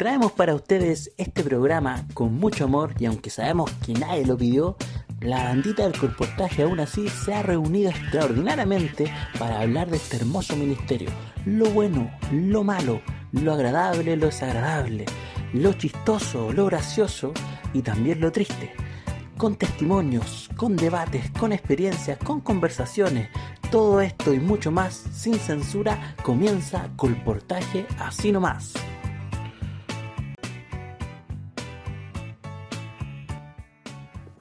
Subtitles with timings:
[0.00, 4.78] traemos para ustedes este programa con mucho amor y aunque sabemos que nadie lo pidió,
[5.20, 10.56] la bandita del colportaje aún así se ha reunido extraordinariamente para hablar de este hermoso
[10.56, 11.10] ministerio.
[11.44, 13.02] Lo bueno, lo malo,
[13.32, 15.04] lo agradable, lo desagradable,
[15.52, 17.34] lo chistoso, lo gracioso
[17.74, 18.72] y también lo triste.
[19.36, 23.28] Con testimonios, con debates, con experiencias, con conversaciones,
[23.70, 28.72] todo esto y mucho más sin censura comienza Colportaje así nomás.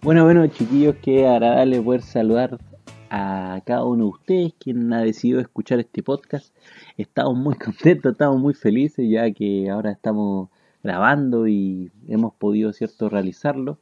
[0.02, 2.58] Bueno, bueno, chiquillos, qué agradable poder saludar
[3.10, 6.56] a cada uno de ustedes quien ha decidido escuchar este podcast.
[6.96, 10.48] Estamos muy contentos, estamos muy felices ya que ahora estamos
[10.84, 13.78] grabando y hemos podido, cierto, realizarlo.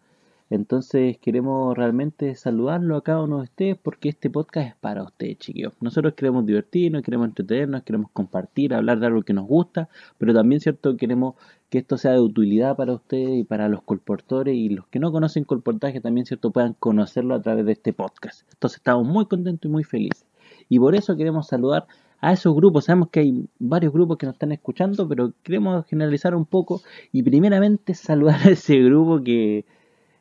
[0.49, 5.37] Entonces queremos realmente saludarlo a cada uno de ustedes porque este podcast es para ustedes,
[5.37, 5.73] chiquillos.
[5.81, 10.61] Nosotros queremos divertirnos, queremos entretenernos, queremos compartir, hablar de algo que nos gusta, pero también,
[10.61, 11.35] cierto, queremos
[11.69, 15.11] que esto sea de utilidad para ustedes y para los colportores y los que no
[15.11, 18.41] conocen colportaje también, cierto, puedan conocerlo a través de este podcast.
[18.53, 20.25] Entonces estamos muy contentos y muy felices.
[20.69, 21.87] Y por eso queremos saludar
[22.19, 22.85] a esos grupos.
[22.85, 27.23] Sabemos que hay varios grupos que nos están escuchando, pero queremos generalizar un poco y
[27.23, 29.65] primeramente saludar a ese grupo que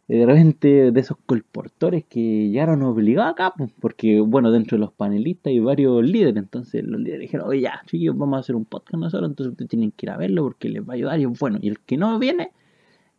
[0.09, 4.93] de repente de esos colportores que llegaron obligados acá, pues, porque bueno, dentro de los
[4.93, 8.65] panelistas hay varios líderes, entonces los líderes dijeron, oye ya, chicos, vamos a hacer un
[8.65, 11.25] podcast nosotros, entonces ustedes tienen que ir a verlo porque les va a ayudar y
[11.25, 12.53] es bueno, y el que no viene,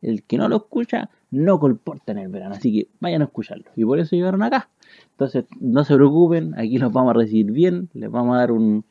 [0.01, 3.65] el que no lo escucha, no colporta en el verano, así que vayan a escucharlo,
[3.75, 4.69] y por eso llegaron acá.
[5.11, 8.85] Entonces, no se preocupen, aquí los vamos a recibir bien, les vamos a dar un,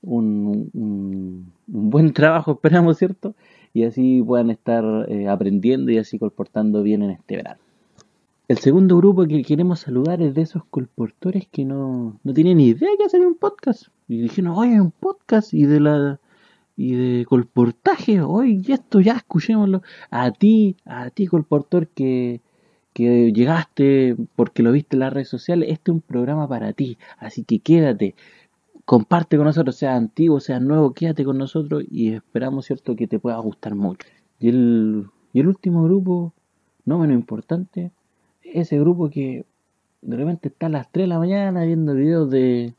[0.00, 3.34] un, un, un buen trabajo, esperamos, ¿cierto?
[3.74, 7.60] Y así puedan estar eh, aprendiendo y así colportando bien en este verano.
[8.48, 12.68] El segundo grupo que queremos saludar es de esos colportores que no, no tienen ni
[12.68, 13.86] idea que hacer un podcast.
[14.08, 16.20] Y dijeron, oye, un podcast y de la
[16.76, 19.82] y de colportaje, oye, esto ya escuchémoslo.
[20.10, 22.40] A ti, a ti colportor que,
[22.92, 26.98] que llegaste porque lo viste en las redes sociales, este es un programa para ti.
[27.18, 28.14] Así que quédate,
[28.84, 33.18] comparte con nosotros, sea antiguo, sea nuevo, quédate con nosotros y esperamos, ¿cierto?, que te
[33.18, 34.06] pueda gustar mucho.
[34.38, 36.32] Y el, y el último grupo,
[36.84, 37.92] no menos importante,
[38.42, 39.44] ese grupo que
[40.02, 42.74] de repente está a las 3 de la mañana viendo videos de,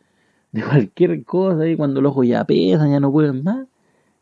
[0.52, 3.68] de cualquier cosa y cuando los ojos ya pesan, ya no pueden más.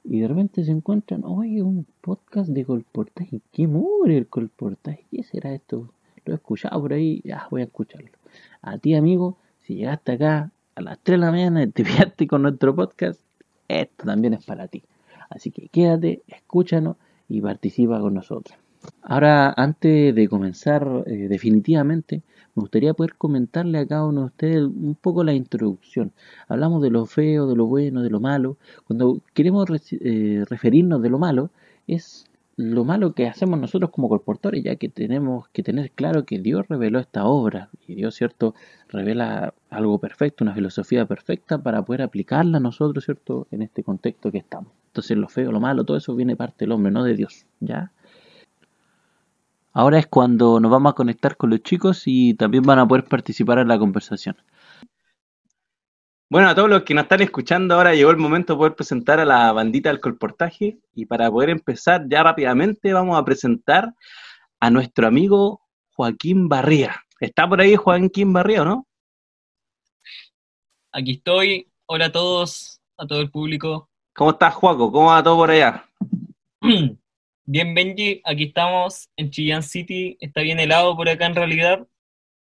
[0.03, 3.41] Y de repente se encuentran, oye, un podcast de colportaje.
[3.51, 5.05] ¿Qué mugre el colportaje?
[5.11, 5.93] ¿Qué será esto?
[6.25, 8.09] Lo he escuchado por ahí, ya voy a escucharlo.
[8.61, 12.43] A ti, amigo, si llegaste acá a las 3 de la mañana te pillaste con
[12.43, 13.21] nuestro podcast,
[13.67, 14.83] esto también es para ti.
[15.29, 16.97] Así que quédate, escúchanos
[17.29, 18.57] y participa con nosotros.
[19.03, 22.23] Ahora, antes de comenzar eh, definitivamente,
[22.55, 26.11] me gustaría poder comentarle a cada uno de ustedes un poco la introducción.
[26.47, 28.57] Hablamos de lo feo, de lo bueno, de lo malo.
[28.85, 31.51] Cuando queremos eh, referirnos de lo malo,
[31.87, 32.25] es
[32.61, 36.67] lo malo que hacemos nosotros como colportores, ya que tenemos que tener claro que Dios
[36.69, 38.53] reveló esta obra y Dios, ¿cierto?,
[38.87, 44.31] revela algo perfecto, una filosofía perfecta para poder aplicarla a nosotros, ¿cierto?, en este contexto
[44.31, 44.71] que estamos.
[44.87, 47.91] Entonces, lo feo, lo malo, todo eso viene parte del hombre, no de Dios, ¿ya?
[49.73, 53.05] Ahora es cuando nos vamos a conectar con los chicos y también van a poder
[53.05, 54.35] participar en la conversación.
[56.31, 59.19] Bueno, a todos los que nos están escuchando, ahora llegó el momento de poder presentar
[59.19, 60.77] a la bandita del colportaje.
[60.95, 63.93] Y para poder empezar ya rápidamente, vamos a presentar
[64.61, 65.59] a nuestro amigo
[65.91, 67.03] Joaquín Barría.
[67.19, 68.87] ¿Está por ahí Joaquín Barría o no?
[70.93, 71.69] Aquí estoy.
[71.85, 73.89] Hola a todos, a todo el público.
[74.15, 74.89] ¿Cómo estás, Joaco?
[74.89, 75.85] ¿Cómo va todo por allá?
[77.43, 78.21] Bien, Benji.
[78.23, 80.15] Aquí estamos en Chillán City.
[80.21, 81.85] Está bien helado por acá en realidad.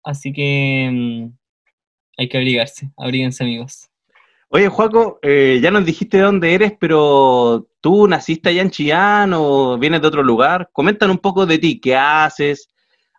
[0.03, 1.38] Así que mm,
[2.19, 3.89] hay que abrigarse, abríguense amigos.
[4.49, 9.31] Oye, Juaco, eh, ya nos dijiste de dónde eres, pero tú naciste allá en Chillán
[9.33, 10.69] o vienes de otro lugar.
[10.73, 12.67] Coméntanos un poco de ti, qué haces,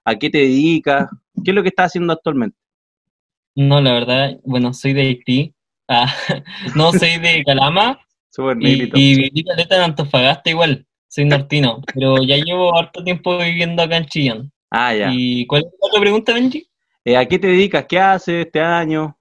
[0.05, 1.09] a qué te dedicas,
[1.43, 2.59] qué es lo que estás haciendo actualmente.
[3.55, 5.55] No, la verdad, bueno, soy de Haití,
[5.89, 6.13] ah,
[6.77, 8.01] no, soy de Calama
[8.61, 13.83] y, y viví caleta en Antofagasta igual, soy nortino, pero ya llevo harto tiempo viviendo
[13.83, 14.53] acá en Chillán.
[14.71, 15.11] Ah, ya.
[15.13, 16.70] ¿Y cuál es la otra pregunta, Benji?
[17.05, 17.87] Eh, ¿A qué te dedicas?
[17.87, 19.17] ¿Qué haces este año?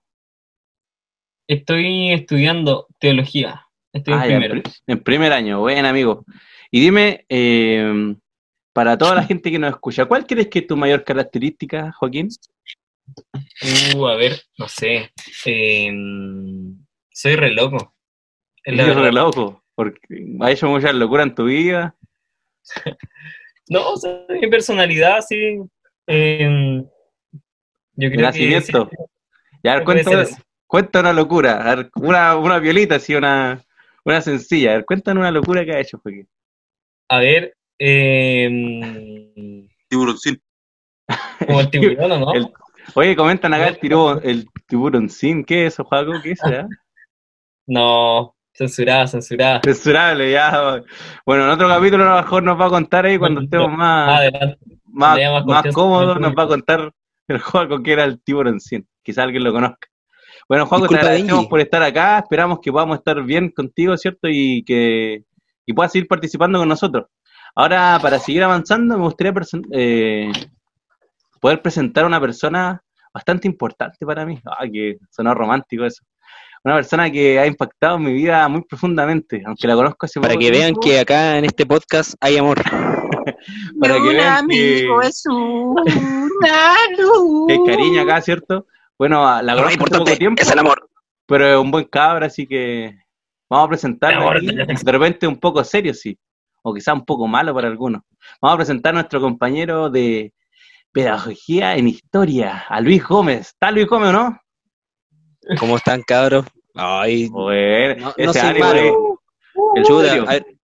[1.47, 3.65] Estoy estudiando teología.
[3.93, 4.61] Estoy en Ah, primero.
[4.61, 6.25] pri- en primer año, buen amigo.
[6.69, 8.15] Y dime, eh,
[8.73, 12.29] para toda la gente que nos escucha, ¿cuál crees que es tu mayor característica, Joaquín?
[13.95, 15.11] Uh, a ver, no sé.
[15.45, 16.77] Em,
[17.11, 17.95] soy re loco.
[18.63, 19.99] Eres re loco, porque
[20.41, 21.95] has hecho muchas locuras en tu vida.
[23.71, 25.59] No, o sea, mi personalidad, sí.
[26.07, 26.83] Em,
[27.99, 28.89] yo creo que nacimiento.
[29.63, 30.25] Ya, a ver, cuenta,
[30.65, 33.61] cuenta una locura, a ver, una, una violita, así, una,
[34.05, 34.71] una sencilla.
[34.71, 36.27] A ver, cuéntanos una locura que ha hecho, Joaquín.
[37.09, 39.67] A ver, eh...
[39.89, 40.41] Tiburoncín.
[41.45, 42.31] Como el tiburón, ¿no?
[42.95, 45.43] Oye, comentan acá el, tiburón, el tiburoncín.
[45.43, 46.13] ¿Qué es eso, Juaco?
[46.23, 46.67] ¿Qué es eso?
[47.67, 49.61] No, censurada, censurada.
[49.63, 50.81] Censurable, ya.
[51.25, 54.31] Bueno, en otro capítulo a lo mejor nos va a contar ahí cuando estemos más,
[54.85, 56.91] más, más, cómodos, nos va a contar
[57.29, 58.87] el Juaco que era el tiburoncín.
[59.03, 59.87] Quizá alguien lo conozca.
[60.47, 62.19] Bueno, Juaco, te agradecemos por estar acá.
[62.19, 64.27] Esperamos que podamos estar bien contigo, ¿cierto?
[64.29, 65.23] Y que
[65.65, 67.05] y puedas seguir participando con nosotros.
[67.55, 69.33] Ahora, para seguir avanzando, me gustaría
[69.71, 70.31] eh,
[71.39, 72.81] poder presentar a una persona
[73.13, 74.39] bastante importante para mí.
[74.45, 76.03] Ah, que sonó romántico eso.
[76.63, 80.49] Una persona que ha impactado mi vida muy profundamente, aunque la conozco hace Para que
[80.49, 82.59] vean que acá en este podcast hay amor.
[83.79, 87.49] Para que vean amigo es una luz.
[87.49, 88.65] hay cariño acá, ¿cierto?
[88.97, 90.41] Bueno, la conozco hace poco tiempo.
[90.41, 90.89] Es el amor.
[91.25, 92.97] Pero es un buen cabra, así que
[93.49, 94.31] vamos a presentarlo.
[94.41, 96.17] De repente un poco serio, sí.
[96.61, 98.01] O quizá un poco malo para algunos.
[98.41, 100.33] Vamos a presentar a nuestro compañero de
[100.91, 103.47] Pedagogía en Historia, a Luis Gómez.
[103.47, 104.41] ¿Está Luis Gómez o no?
[105.59, 106.45] ¿Cómo están, cabros?
[106.75, 109.19] Ay, bueno, no, soy malo.
[109.75, 110.58] El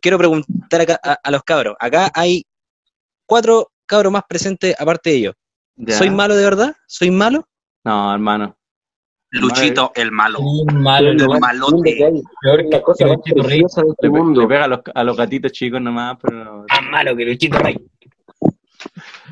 [0.00, 1.76] quiero preguntar acá a, los cabros.
[1.78, 2.44] Acá hay
[3.26, 5.34] cuatro cabros más presentes aparte de ellos.
[5.88, 6.76] ¿Soy malo de verdad?
[6.86, 7.46] ¿Soy malo?
[7.84, 8.56] No, hermano.
[9.30, 10.40] Luchito, el malo.
[10.72, 11.96] malo, el malote.
[12.40, 13.60] Peor que cosa Luchito Rey.
[13.60, 14.40] De este mundo.
[14.40, 16.64] Le pega a los, a los gatitos chicos nomás, pero...
[16.68, 17.76] Más malo que Luchito Rey.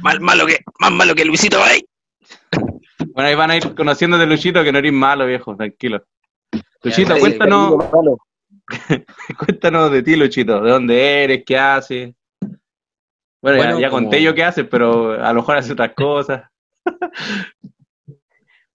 [0.02, 1.84] Más malo que, más malo que Luisito Rey.
[3.14, 6.04] Bueno, ahí van a ir conociendo de Luchito que no eres malo, viejo, tranquilo.
[6.82, 7.76] Luchito, cuéntanos.
[9.38, 10.60] cuéntanos de ti, Luchito.
[10.60, 11.44] ¿De dónde eres?
[11.46, 12.14] ¿Qué haces?
[13.42, 16.42] Bueno, ya, conté yo qué haces, pero a lo mejor hace otras cosas.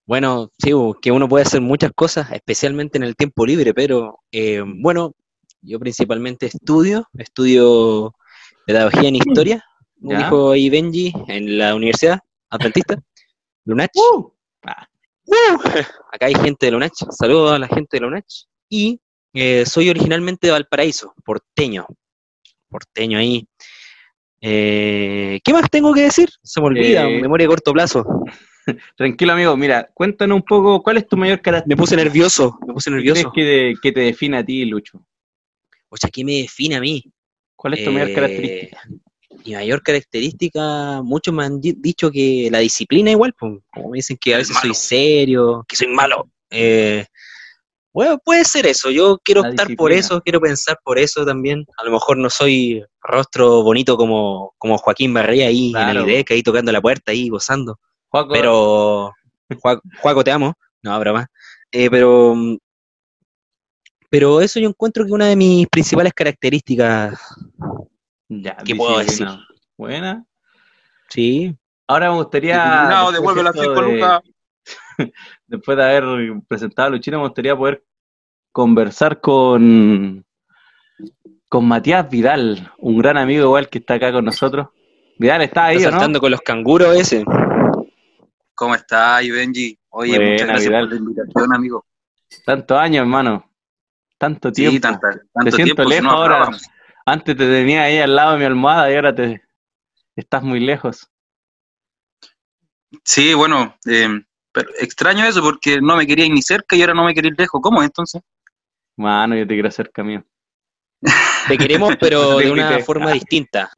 [0.05, 0.71] bueno, sí,
[1.01, 5.13] que uno puede hacer muchas cosas, especialmente en el tiempo libre, pero eh, bueno,
[5.61, 8.15] yo principalmente estudio, estudio
[8.65, 9.63] pedagogía en historia,
[10.01, 12.95] como dijo ahí Benji, en la Universidad Adventista.
[13.65, 13.91] Lunach.
[13.95, 14.31] Uh.
[16.11, 16.93] Acá hay gente de Lunach.
[17.11, 18.45] Saludos a la gente de Lunach.
[18.69, 18.99] Y
[19.33, 21.85] eh, soy originalmente de Valparaíso, porteño.
[22.69, 23.45] Porteño ahí.
[24.41, 26.29] Eh, ¿Qué más tengo que decir?
[26.41, 28.05] Se me olvida, eh, memoria de corto plazo.
[28.97, 29.55] Tranquilo, amigo.
[29.55, 31.75] Mira, cuéntanos un poco, ¿cuál es tu mayor característica?
[31.75, 33.31] Me puse nervioso, me puse nervioso.
[33.33, 35.05] ¿Qué que, te define a ti, Lucho?
[35.89, 37.03] O sea, ¿qué me define a mí?
[37.55, 38.81] ¿Cuál es tu mayor característica?
[39.45, 44.17] mi mayor característica, muchos me han dicho que la disciplina igual, pues, como me dicen
[44.17, 46.29] que a veces soy serio, que soy malo.
[46.49, 47.05] Eh,
[47.93, 51.65] bueno, puede ser eso, yo quiero optar por eso, quiero pensar por eso también.
[51.77, 56.31] A lo mejor no soy rostro bonito como, como Joaquín Barría ahí en el IDEC,
[56.31, 57.79] ahí tocando la puerta, ahí gozando.
[58.31, 59.11] Pero,
[60.01, 60.53] Juaco, te amo.
[60.83, 61.27] No, broma.
[61.71, 62.35] Eh, pero,
[64.09, 67.19] pero eso yo encuentro que una de mis principales características
[68.39, 69.27] ya, ¿Qué puedo decir?
[69.77, 70.25] Buena.
[71.09, 71.53] Sí.
[71.87, 72.89] Ahora me gustaría.
[72.89, 74.21] No, devuelve la de,
[75.47, 77.83] Después de haber presentado a Luchino, me gustaría poder
[78.51, 80.25] conversar con,
[81.49, 84.67] con Matías Vidal, un gran amigo igual que está acá con nosotros.
[85.17, 87.23] Vidal, ¿está ahí ¿Está saltando con los canguros ese?
[88.55, 89.77] ¿Cómo está, Benji?
[89.89, 90.83] Oye, muchas gracias Vidal.
[90.83, 91.85] por la invitación, amigo.
[92.45, 93.51] Tantos años, hermano.
[94.17, 94.73] Tanto tiempo.
[94.73, 95.07] Sí, tanto,
[95.43, 96.49] Te siento lejos ahora.
[97.05, 99.41] Antes te tenía ahí al lado de mi almohada y ahora te
[100.15, 101.09] estás muy lejos.
[103.03, 106.93] Sí, bueno, eh, pero extraño eso porque no me quería ir ni cerca y ahora
[106.93, 107.61] no me quería ir lejos.
[107.61, 108.21] ¿Cómo es entonces?
[108.97, 110.23] Mano, yo te quiero cerca mío.
[111.47, 113.71] Te queremos, pero de una forma distinta.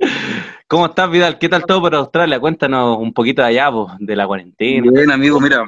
[0.67, 1.39] ¿Cómo estás, Vidal?
[1.39, 2.39] ¿Qué tal todo por Australia?
[2.39, 4.91] Cuéntanos un poquito de allá, de la cuarentena.
[4.91, 5.63] Bien, amigo, mira.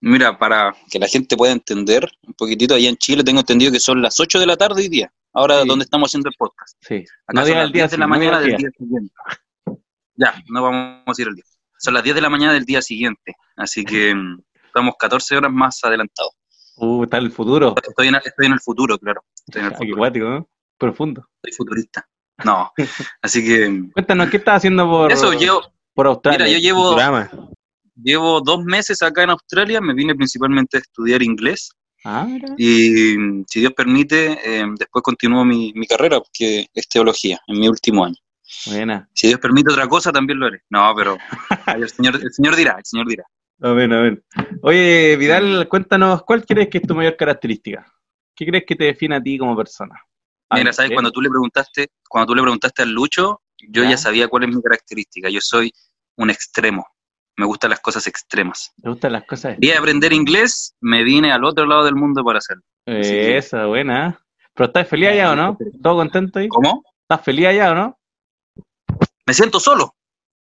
[0.00, 3.80] Mira, para que la gente pueda entender un poquitito, allá en Chile tengo entendido que
[3.80, 6.76] son las 8 de la tarde hoy día ahora donde estamos haciendo el podcast.
[6.80, 7.04] Sí.
[7.26, 9.14] Acá no son las 10 de la mañana del día siguiente.
[10.14, 11.44] Ya, no vamos a ir al día.
[11.78, 15.52] Son las 10 de la mañana del día siguiente, así que mm, estamos 14 horas
[15.52, 16.32] más adelantados.
[16.76, 17.74] Uh, está el futuro.
[17.82, 19.22] Estoy en, estoy en el futuro, claro.
[19.46, 20.30] Estoy en el futuro.
[20.30, 20.48] ¿no?
[20.78, 21.28] Profundo.
[21.42, 22.06] Soy futurista.
[22.44, 22.70] No,
[23.22, 23.68] así que...
[23.68, 25.62] Mm, Cuéntanos, ¿qué estás haciendo por, Eso, yo,
[25.94, 26.46] por Australia?
[26.46, 26.96] Mira, yo llevo,
[27.94, 31.70] llevo dos meses acá en Australia, me vine principalmente a estudiar inglés
[32.08, 32.24] Ah,
[32.56, 33.16] y
[33.48, 38.14] si Dios permite, eh, después continúo mi, carrera, que es teología, en mi último año.
[38.66, 39.08] Buena.
[39.12, 40.62] Si Dios permite otra cosa, también lo haré.
[40.70, 41.16] No, pero
[41.76, 43.24] el señor, el señor dirá, el señor dirá.
[43.62, 44.22] A ver, a ver.
[44.62, 47.86] Oye, Vidal, cuéntanos, ¿cuál crees que es tu mayor característica?
[48.34, 49.94] ¿Qué crees que te define a ti como persona?
[50.50, 54.28] Mira, sabes, cuando tú le preguntaste, cuando tú le preguntaste al Lucho, yo ya sabía
[54.28, 55.28] cuál es mi característica.
[55.28, 55.72] Yo soy
[56.16, 56.86] un extremo
[57.36, 58.72] me gustan las cosas extremas.
[58.82, 62.38] ¿Te gustan las cosas Y aprender inglés, me vine al otro lado del mundo para
[62.38, 62.62] hacerlo.
[62.86, 64.18] esa, buena.
[64.54, 65.58] ¿Pero estás feliz allá o no?
[65.82, 66.48] ¿Todo contento ahí?
[66.48, 66.82] ¿Cómo?
[67.02, 67.98] ¿Estás feliz allá o no?
[69.26, 69.94] Me siento solo.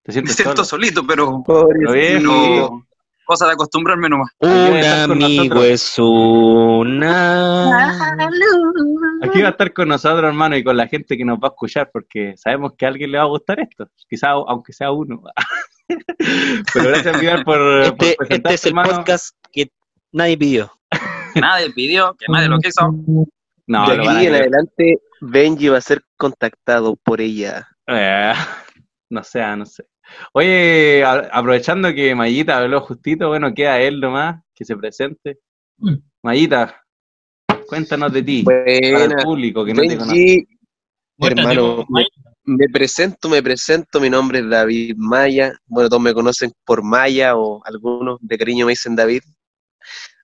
[0.02, 1.42] ¿Te sientes Me siento solito, pero...
[3.24, 4.30] cosa de acostumbrarme nomás.
[4.38, 7.96] Un amigo es una.
[9.22, 11.52] Aquí va a estar con nosotros, hermano, y con la gente que nos va a
[11.52, 13.88] escuchar, porque sabemos que a alguien le va a gustar esto.
[14.06, 15.22] Quizá, aunque sea uno.
[16.74, 17.80] Pero gracias, Miguel, por.
[17.80, 19.70] Este, este es el podcast que
[20.12, 20.70] nadie pidió.
[21.34, 22.94] nadie pidió, que nadie lo quiso.
[23.66, 27.66] No, de aquí en adelante, Benji va a ser contactado por ella.
[27.86, 28.34] Eh,
[29.10, 29.84] no sé, no sé.
[30.32, 35.38] Oye, aprovechando que Mayita habló justito, bueno, queda él nomás, que se presente.
[35.78, 35.94] Mm.
[36.22, 36.82] Mayita,
[37.66, 40.46] cuéntanos de ti, para el público que no te conoce.
[41.18, 41.86] Hermano,
[42.44, 47.36] me, presento, me presento, mi nombre es David Maya, bueno, todos me conocen por Maya
[47.36, 49.22] o algunos de cariño me dicen David.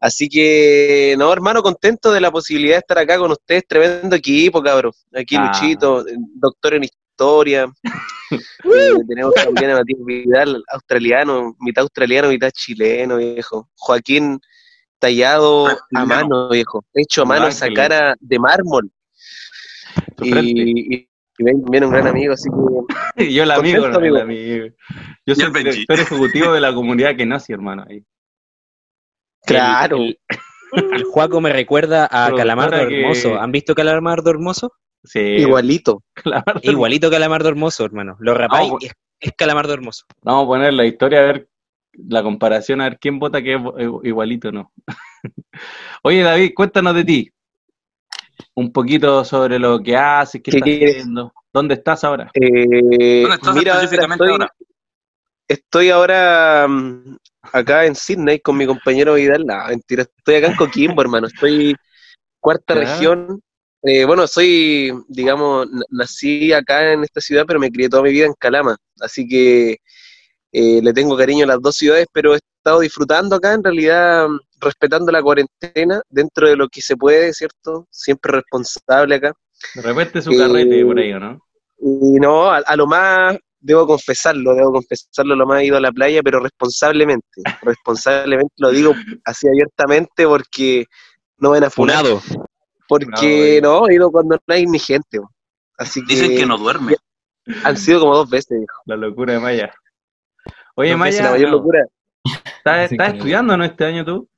[0.01, 4.63] Así que, no, hermano, contento de la posibilidad de estar acá con ustedes, tremendo equipo,
[4.63, 4.93] cabrón.
[5.15, 5.47] Aquí ah.
[5.47, 7.00] Luchito, doctor en historia,
[8.33, 13.69] Eh, tenemos también a Matías Vidal, australiano, mitad australiano, mitad chileno, viejo.
[13.75, 14.39] Joaquín
[15.01, 16.85] tallado a mano, viejo.
[16.95, 18.89] Hecho a mano esa cara de mármol.
[20.23, 21.09] Y,
[21.39, 22.49] viene un gran amigo, así
[23.17, 23.33] que.
[23.35, 24.67] yo el amigo, no, el amigo.
[25.27, 28.05] Yo soy el director ejecutivo de la comunidad que nace, hermano, ahí.
[29.45, 29.97] Claro.
[29.97, 30.19] El,
[31.11, 33.41] Juaco me recuerda a Calamardo Hermoso.
[33.41, 34.73] ¿Han visto Calamardo Hermoso?
[35.15, 36.03] Igualito.
[36.63, 38.17] Igualito Calamardo Hermoso, hermano.
[38.21, 40.05] Lo rapáis es, es, Calamardo Hermoso.
[40.23, 41.49] Vamos a poner la historia a ver
[41.93, 43.61] la comparación, a ver quién vota que es
[44.05, 44.73] igualito no.
[46.03, 47.31] Oye, David, cuéntanos de ti.
[48.55, 51.33] Un poquito sobre lo que haces, qué, estás haciendo.
[51.53, 52.31] ¿Dónde estás ahora?
[52.35, 54.53] Eh, ¿Dónde estás específicamente estoy, ahora?
[55.49, 57.17] Estoy ahora mm,
[57.53, 59.45] acá en Sydney con mi compañero Vidal.
[59.45, 61.27] No, mentira, estoy acá en Coquimbo, hermano.
[61.27, 61.75] Estoy
[62.41, 63.43] cuarta región
[63.83, 68.27] eh, bueno, soy, digamos, nací acá en esta ciudad, pero me crié toda mi vida
[68.27, 69.79] en Calama, así que
[70.53, 74.27] eh, le tengo cariño a las dos ciudades, pero he estado disfrutando acá, en realidad,
[74.61, 77.87] respetando la cuarentena dentro de lo que se puede, ¿cierto?
[77.91, 79.33] Siempre responsable acá.
[79.75, 81.41] De repente su carrete por ahí, ¿no?
[81.79, 85.93] Y no, a, lo más, debo confesarlo, debo confesarlo, lo más he ido a la
[85.93, 87.27] playa, pero responsablemente,
[87.63, 88.95] responsablemente lo digo
[89.25, 90.85] así abiertamente porque
[91.39, 92.21] no ven a Funado.
[92.91, 95.21] Porque no, he ido cuando no hay ni gente.
[95.79, 96.97] Así que, Dicen que no duerme.
[97.63, 98.83] Han sido como dos veces, dijo.
[98.85, 99.73] La locura de Maya.
[100.75, 101.23] Oye, Maya.
[101.23, 101.87] La mayor locura.
[102.59, 104.29] ¿Estás, estudiando, no, este año tú?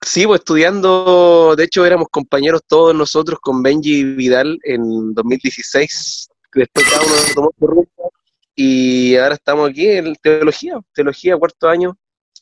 [0.00, 6.90] Sí, pues estudiando, de hecho éramos compañeros todos nosotros con Benji Vidal en 2016, después
[6.90, 8.12] cada uno tomó su rumbo
[8.54, 11.98] y ahora estamos aquí en teología, teología cuarto año,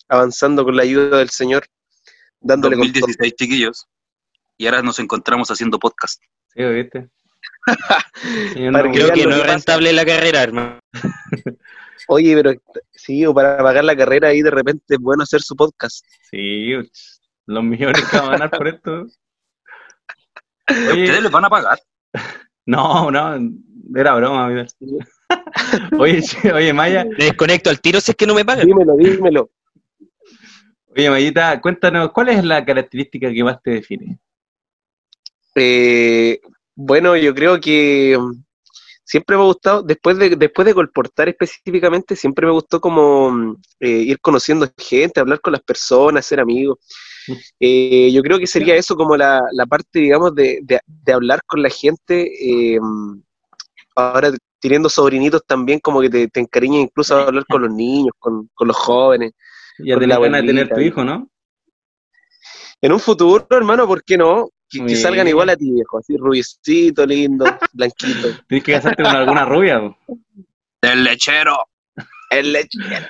[0.09, 1.67] avanzando con la ayuda del Señor,
[2.41, 3.87] dándole 2016 chiquillos
[4.57, 6.23] y ahora nos encontramos haciendo podcast.
[6.55, 7.09] Sí, ¿viste?
[8.55, 10.79] Creo que no es rentable la carrera, hermano.
[12.09, 12.53] Oye, pero
[12.93, 16.05] sí, o para pagar la carrera ahí de repente es bueno hacer su podcast.
[16.31, 16.73] Sí,
[17.47, 19.07] los millones que van a ganar por esto.
[20.69, 21.79] Oye, ¿Ustedes les van a pagar?
[22.69, 23.39] No, no,
[23.95, 24.67] era broma, mira.
[26.01, 26.21] oye,
[26.53, 27.05] oye, Maya.
[27.05, 28.67] Me desconecto al tiro si es que no me pagan.
[28.67, 29.51] Dímelo, dímelo.
[30.89, 34.19] Oye, Mayita, cuéntanos, ¿cuál es la característica que más te define?
[35.57, 36.39] Eh,
[36.75, 38.45] bueno, yo creo que mm,
[39.03, 43.57] siempre me ha gustado, después de, después de colportar específicamente, siempre me gustó como mm,
[43.81, 46.79] eh, ir conociendo gente, hablar con las personas, ser amigos.
[47.59, 50.81] Eh, yo creo que sería eso como la, parte, digamos, de,
[51.13, 52.31] hablar con la gente.
[52.81, 53.21] Mm,
[53.97, 58.13] ahora teniendo sobrinitos también, como que te, te encariña incluso a hablar con los niños,
[58.19, 59.33] con, los jóvenes.
[59.79, 61.29] Ya te la buena de tener tu hijo, ¿no?
[62.81, 64.51] En un futuro, hermano, ¿por qué no?
[64.69, 68.29] Que, salgan igual a ti, viejo, así rubiecito, lindo, blanquito.
[68.49, 69.97] Tienes que casarte con alguna rubia.
[70.81, 71.57] El lechero.
[72.31, 73.07] El lechero.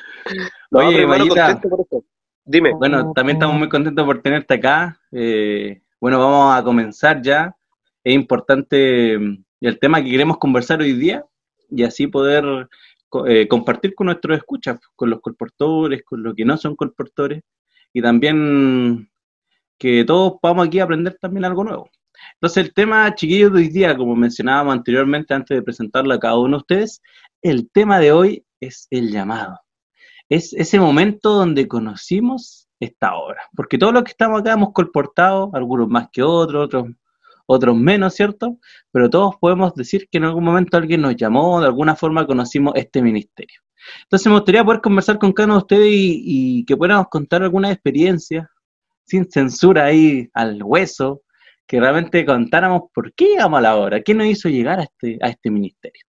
[0.72, 2.04] Oye, por esto.
[2.44, 2.72] Dime.
[2.74, 5.00] Bueno, también estamos muy contentos por tenerte acá.
[5.10, 7.56] Eh, bueno, vamos a comenzar ya.
[8.04, 11.24] Es importante mm, el tema que queremos conversar hoy día
[11.70, 12.68] y así poder
[13.26, 17.42] eh, compartir con nuestros escuchas, con los colportores, con los que no son colportores
[17.92, 19.08] y también
[19.78, 21.90] que todos vamos aquí a aprender también algo nuevo.
[22.34, 26.38] Entonces, el tema, chiquillos, de hoy día, como mencionábamos anteriormente antes de presentarlo a cada
[26.38, 27.02] uno de ustedes,
[27.42, 29.60] el tema de hoy es el llamado.
[30.28, 33.42] Es ese momento donde conocimos esta obra.
[33.54, 36.88] Porque todos los que estamos acá hemos colportado, algunos más que otros, otros,
[37.46, 38.58] otros menos, ¿cierto?
[38.90, 42.74] Pero todos podemos decir que en algún momento alguien nos llamó, de alguna forma conocimos
[42.76, 43.60] este ministerio.
[44.02, 47.42] Entonces me gustaría poder conversar con cada uno de ustedes y, y que pudiéramos contar
[47.42, 48.50] alguna experiencia,
[49.06, 51.22] sin censura ahí al hueso,
[51.66, 55.18] que realmente contáramos por qué llegamos a la hora, qué nos hizo llegar a este,
[55.20, 56.02] a este ministerio.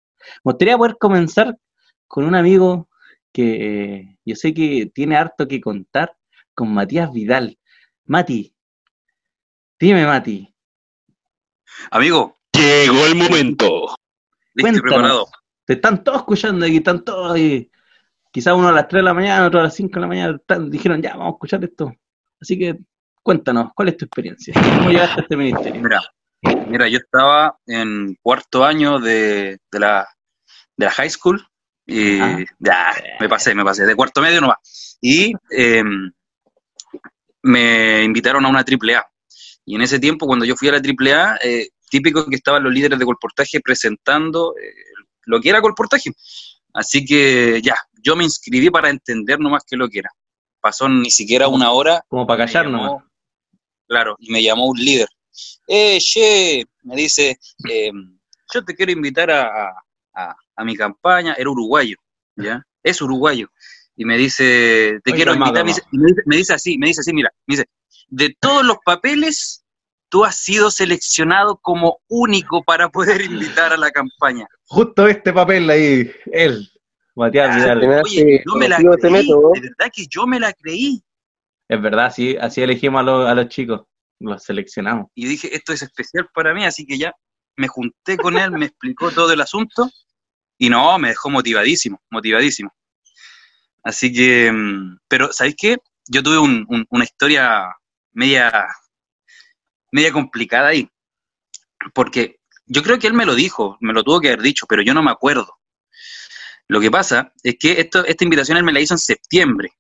[0.45, 1.57] Me gustaría poder comenzar
[2.07, 2.89] con un amigo
[3.33, 6.17] que eh, yo sé que tiene harto que contar,
[6.55, 7.59] con Matías Vidal.
[8.07, 8.55] Mati,
[9.79, 10.55] dime Mati.
[11.91, 13.97] Amigo, llegó el momento.
[14.55, 15.27] Listo, preparado.
[15.65, 17.71] Te están todos escuchando aquí, están todos ahí.
[18.31, 20.41] Quizás uno a las 3 de la mañana, otro a las 5 de la mañana,
[20.69, 21.93] dijeron, ya, vamos a escuchar esto.
[22.41, 22.77] Así que
[23.23, 24.55] cuéntanos, ¿cuál es tu experiencia?
[24.55, 25.81] ¿Cómo llegaste a este ministerio?
[25.81, 26.01] Mira,
[26.69, 30.07] mira yo estaba en cuarto año de, de, la,
[30.77, 31.45] de la high school
[31.87, 32.19] y
[32.59, 34.99] ya, me pasé, me pasé, de cuarto medio nomás.
[35.01, 36.11] Y em,
[37.43, 39.07] me invitaron a una triple A.
[39.67, 42.63] Y en ese tiempo, cuando yo fui a la triple A, eh, típico que estaban
[42.63, 44.75] los líderes de colportaje presentando eh,
[45.27, 46.11] lo que era colportaje.
[46.73, 50.11] Así que ya, yo me inscribí para entender nomás qué lo que era.
[50.65, 52.03] Pasó ni siquiera una hora.
[52.09, 53.03] Como para callarnos.
[53.87, 55.09] Claro, y me llamó un líder.
[55.69, 57.37] Eh, che, me dice,
[57.69, 58.19] em,
[58.51, 59.75] yo te quiero invitar a,
[60.57, 61.97] a mi campaña, era uruguayo,
[62.37, 62.63] ¿ya?
[62.83, 63.49] Es uruguayo.
[63.95, 65.67] Y me dice, te quiero invitar,
[66.25, 67.67] me dice, así, me dice así, mira, me dice,
[68.09, 69.65] de todos los papeles,
[70.09, 74.47] tú has sido seleccionado como único para poder invitar a la campaña.
[74.65, 76.71] Justo este papel ahí, él,
[77.17, 78.03] Matías ah, Vidal.
[78.05, 81.03] Oye, yo me la creí, de verdad que yo me la creí.
[81.69, 83.83] Es verdad, sí, así elegimos a los, a los chicos,
[84.21, 85.07] los seleccionamos.
[85.15, 87.15] Y dije, esto es especial para mí, así que ya
[87.57, 89.89] me junté con él, me explicó todo el asunto
[90.59, 92.71] y no, me dejó motivadísimo, motivadísimo.
[93.83, 95.77] Así que, mm, pero ¿sabéis qué?
[96.07, 97.67] Yo tuve una historia
[98.13, 98.67] media,
[99.91, 100.89] media complicada ahí,
[101.95, 104.83] porque yo creo que él me lo dijo, me lo tuvo que haber dicho, pero
[104.83, 105.59] yo no me acuerdo.
[106.69, 109.71] Lo que pasa es que esto, esta invitación él me la hizo en septiembre.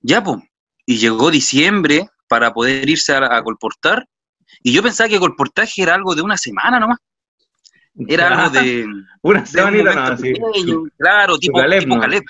[0.00, 0.38] Ya, pues,
[0.84, 4.06] y llegó diciembre para poder irse a, a colportar,
[4.62, 6.98] y yo pensaba que colportaje era algo de una semana nomás.
[8.08, 8.86] Era algo de.
[9.22, 10.16] Una semana
[10.98, 12.24] Claro, tipo, Caleb.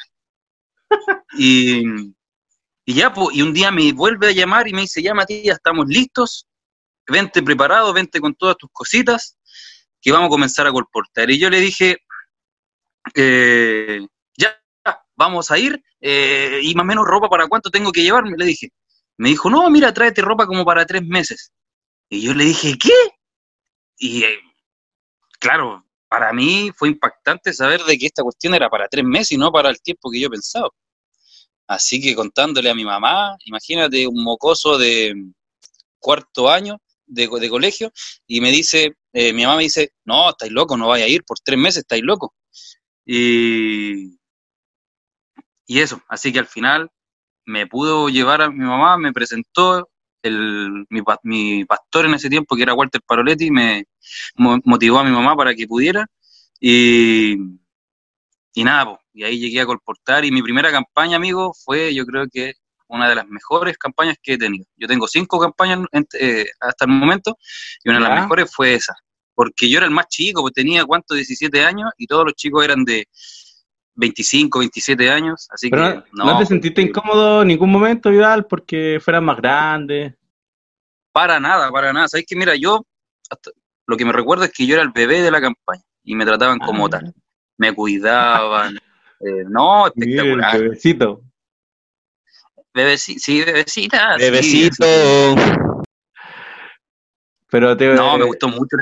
[1.39, 1.83] Y,
[2.85, 5.57] y ya, pues, y un día me vuelve a llamar y me dice: Ya, Matías,
[5.57, 6.47] estamos listos.
[7.07, 9.39] Vente preparado, vente con todas tus cositas,
[10.01, 11.31] que vamos a comenzar a colportar.
[11.31, 11.99] Y yo le dije:
[13.15, 14.63] eh, Ya,
[15.17, 15.83] vamos a ir.
[16.01, 18.71] Eh, y más o menos ropa para cuánto tengo que llevarme, le dije.
[19.19, 21.53] Me dijo, no, mira, tráete ropa como para tres meses.
[22.09, 22.93] Y yo le dije, ¿qué?
[23.99, 24.41] Y eh,
[25.39, 29.39] claro, para mí fue impactante saber de que esta cuestión era para tres meses y
[29.39, 30.69] no para el tiempo que yo pensaba.
[31.67, 35.15] Así que contándole a mi mamá, imagínate un mocoso de
[35.99, 37.93] cuarto año de, colegio,
[38.27, 41.25] y me dice, eh, mi mamá me dice, no, estáis loco, no vaya a ir
[41.25, 42.35] por tres meses, estáis loco.
[43.05, 44.19] Y,
[45.67, 46.91] y eso, así que al final
[47.45, 49.89] me pudo llevar a mi mamá, me presentó,
[50.23, 53.85] el, mi, mi, pastor en ese tiempo, que era Walter Paroletti, me
[54.37, 56.07] motivó a mi mamá para que pudiera.
[56.61, 57.37] Y,
[58.55, 60.25] y nada, y ahí llegué a colportar.
[60.25, 62.55] Y mi primera campaña, amigo, fue yo creo que
[62.89, 64.67] una de las mejores campañas que he tenido.
[64.77, 65.81] Yo tengo cinco campañas
[66.21, 67.39] eh, hasta el momento
[67.83, 68.95] y una de las mejores fue esa.
[69.35, 72.65] Porque yo era el más chico, pues tenía cuánto, 17 años y todos los chicos
[72.65, 73.07] eran de
[73.95, 78.99] 25, 27 años, así que no, no, te sentiste incómodo en ningún momento, Vidal, porque
[79.03, 80.17] fueras más grande?
[81.13, 82.09] Para nada, para nada.
[82.09, 82.87] Sabes que mira, yo
[83.87, 86.25] lo que me recuerdo es que yo era el bebé de la campaña y me
[86.25, 86.91] trataban como ah.
[86.91, 87.15] tal.
[87.59, 88.77] Me cuidaban.
[89.21, 90.59] eh, no, espectacular.
[90.59, 91.23] bebecito.
[92.75, 94.17] Bebecito, sí, bebecita.
[94.17, 94.87] Bebecito.
[97.51, 98.79] Pero te, no, me gustó mucho.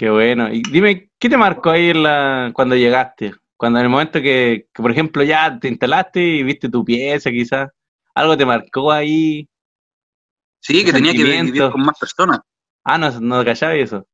[0.00, 0.50] Qué bueno.
[0.50, 3.34] Y dime, ¿qué te marcó ahí la, cuando llegaste?
[3.54, 7.68] Cuando en el momento que, por ejemplo, ya te instalaste y viste tu pieza, quizás,
[8.14, 9.46] algo te marcó ahí.
[10.58, 12.40] Sí, que tenía que vivir con más personas.
[12.82, 14.06] Ah, no, no callaba eso.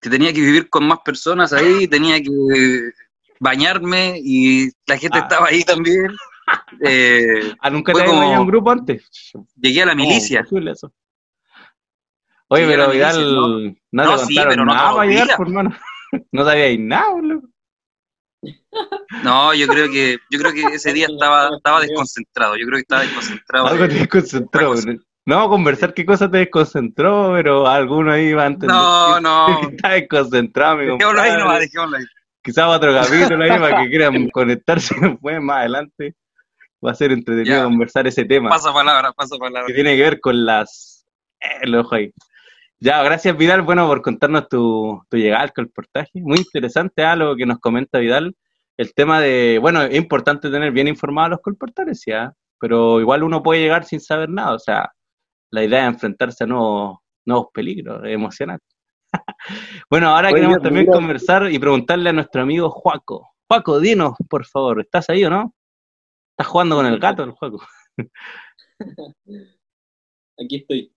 [0.00, 2.90] Que tenía que vivir con más personas ahí, tenía que
[3.38, 5.28] bañarme y la gente ah.
[5.30, 6.08] estaba ahí también.
[6.80, 9.10] Eh, ¿Ah, nunca te habías bañado un grupo antes?
[9.56, 10.46] Llegué a la milicia.
[12.48, 15.76] Oye, pero Vidal, no, no, te sí, pero nada no para llegar, por mano.
[16.32, 17.42] No sabíais nada, boludo.
[19.24, 22.56] No, yo creo que yo creo que ese día estaba, estaba desconcentrado.
[22.56, 23.66] Yo creo que estaba desconcentrado.
[23.66, 24.74] Algo te desconcentró.
[25.26, 28.76] No vamos a conversar qué cosa te desconcentró, pero alguno ahí va a entender.
[28.76, 29.68] No, no.
[29.68, 30.96] Está desconcentrado, amigo.
[30.96, 32.04] Dejémoslo ahí nomás, dejémoslo ahí.
[32.42, 36.14] Quizás otro capítulo ahí para que quieran conectarse después, más adelante.
[36.84, 38.50] Va a ser entretenido conversar ese tema.
[38.50, 39.66] Pasa palabra, pasa palabra.
[39.66, 41.04] Que tiene que ver con las...
[41.40, 42.12] Eh, el ojo ahí.
[42.78, 46.20] Ya, gracias Vidal, bueno, por contarnos tu, tu llegada al colportaje.
[46.20, 48.36] Muy interesante algo que nos comenta Vidal.
[48.76, 52.34] El tema de, bueno, es importante tener bien informados los colportales, ¿ya?
[52.60, 54.54] Pero igual uno puede llegar sin saber nada.
[54.54, 54.90] O sea,
[55.50, 58.66] la idea es enfrentarse a nuevos, nuevos peligros, es emocionante.
[59.90, 63.30] bueno, ahora queremos también conversar y preguntarle a nuestro amigo Juaco.
[63.48, 65.54] Juaco, dinos, por favor, ¿estás ahí o no?
[66.32, 67.62] ¿Estás jugando con el gato, el Juaco?
[70.38, 70.95] Aquí estoy.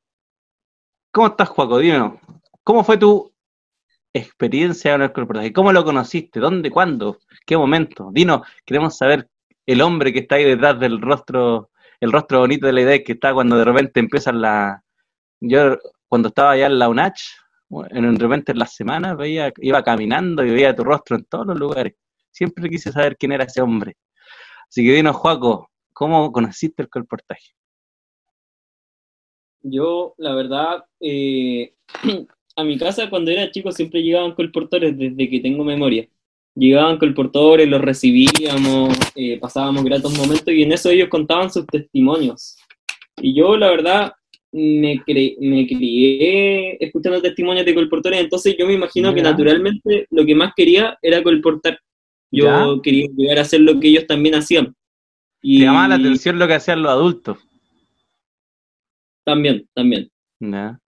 [1.12, 1.80] ¿Cómo estás, Juaco?
[1.80, 2.20] Dinos,
[2.64, 3.34] ¿cómo fue tu
[4.14, 5.54] experiencia con el corporativo?
[5.54, 6.40] ¿Cómo lo conociste?
[6.40, 6.70] ¿Dónde?
[6.70, 7.18] ¿Cuándo?
[7.48, 8.12] ¿Qué momento?
[8.14, 9.28] Dinos, queremos saber
[9.66, 13.14] el hombre que está ahí detrás del rostro, el rostro bonito de la idea que
[13.14, 14.84] está cuando de repente empiezan la...
[15.40, 17.22] Yo cuando estaba allá en la UNACH,
[17.70, 21.58] de repente en las semanas veía, iba caminando y veía tu rostro en todos los
[21.58, 21.96] lugares.
[22.32, 23.98] Siempre quise saber quién era ese hombre.
[24.70, 27.56] Así que dinos, Juaco, ¿cómo conociste el colportaje?
[29.62, 31.74] Yo, la verdad, eh,
[32.56, 36.08] a mi casa cuando era chico siempre llegaban colportores desde que tengo memoria.
[36.56, 42.58] Llegaban colportores, los recibíamos, eh, pasábamos gratos momentos y en eso ellos contaban sus testimonios.
[43.22, 44.14] Y yo, la verdad,
[44.52, 50.36] me, me crié escuchando testimonios de colportores, entonces yo me imagino que naturalmente lo que
[50.36, 51.80] más quería era colportar.
[52.32, 54.76] Yo quería llegar a hacer lo que ellos también hacían.
[55.42, 55.62] Y...
[55.62, 57.38] llamaba la atención lo que hacían los adultos.
[59.24, 60.10] También, también.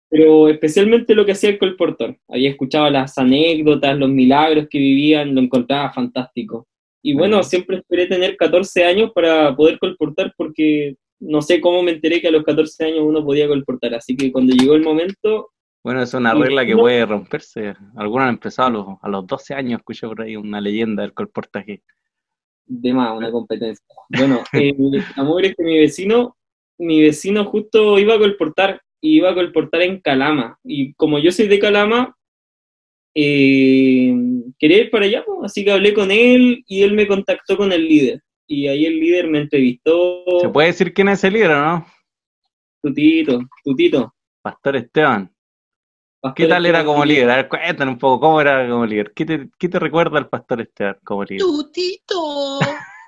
[0.09, 2.17] Pero especialmente lo que hacía el colportor.
[2.29, 6.67] Había escuchado las anécdotas, los milagros que vivían, lo encontraba fantástico.
[7.03, 11.93] Y bueno, siempre esperé tener 14 años para poder colportar porque no sé cómo me
[11.93, 13.95] enteré que a los 14 años uno podía colportar.
[13.95, 15.51] Así que cuando llegó el momento...
[15.83, 17.75] Bueno, es una regla que puede romperse.
[17.97, 21.15] Algunos han empezado a los, a los 12 años, escuché por ahí una leyenda del
[21.15, 21.83] colportaje.
[22.67, 23.85] De más, una competencia.
[24.11, 24.75] Bueno, eh,
[25.17, 26.37] amor es que mi vecino,
[26.81, 30.59] mi vecino justo iba a colportar, y iba a colportar en Calama.
[30.65, 32.17] Y como yo soy de Calama,
[33.15, 34.15] eh,
[34.59, 37.87] quería ir para allá, así que hablé con él y él me contactó con el
[37.87, 40.25] líder y ahí el líder me entrevistó.
[40.41, 41.87] ¿Se puede decir quién es el líder o no?
[42.83, 44.15] Tutito, Tutito.
[44.43, 45.33] Pastor Esteban.
[46.35, 47.31] ¿Qué tal era como líder?
[47.31, 49.13] A ver, cuéntanos un poco, ¿cómo era como líder?
[49.15, 51.41] ¿Qué te, qué te recuerda el Pastor Esteban como líder?
[51.41, 52.59] Tutito.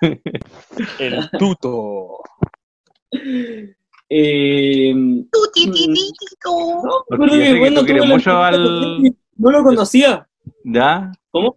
[1.00, 2.18] el tuto.
[4.08, 4.92] Eh.
[4.94, 5.26] No,
[7.28, 9.02] que, bueno, tú mucho al...
[9.36, 10.28] No lo conocía.
[10.64, 11.12] ¿Ya?
[11.30, 11.56] ¿Cómo?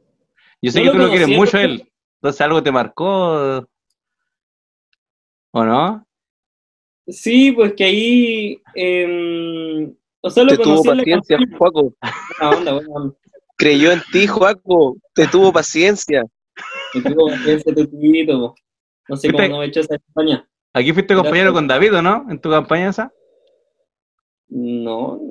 [0.61, 1.91] Yo sé que tú lo quieres mucho a él.
[2.21, 3.67] Entonces, ¿algo te marcó?
[5.51, 6.05] ¿O no?
[7.07, 8.61] Sí, pues que ahí.
[8.73, 11.93] Eh, o sea, lo te tuvo paciencia, Juaco.
[12.39, 13.15] Buena onda,
[13.57, 14.97] Creyó en ti, Juaco.
[15.13, 16.23] Te tuvo paciencia.
[16.93, 18.55] Te tuvo paciencia, tu tito.
[19.07, 20.47] No sé cómo no me echó esa campaña.
[20.75, 22.25] Aquí fuiste compañero con David, ¿o no?
[22.29, 23.09] ¿En tu campaña esa?
[24.49, 25.21] No,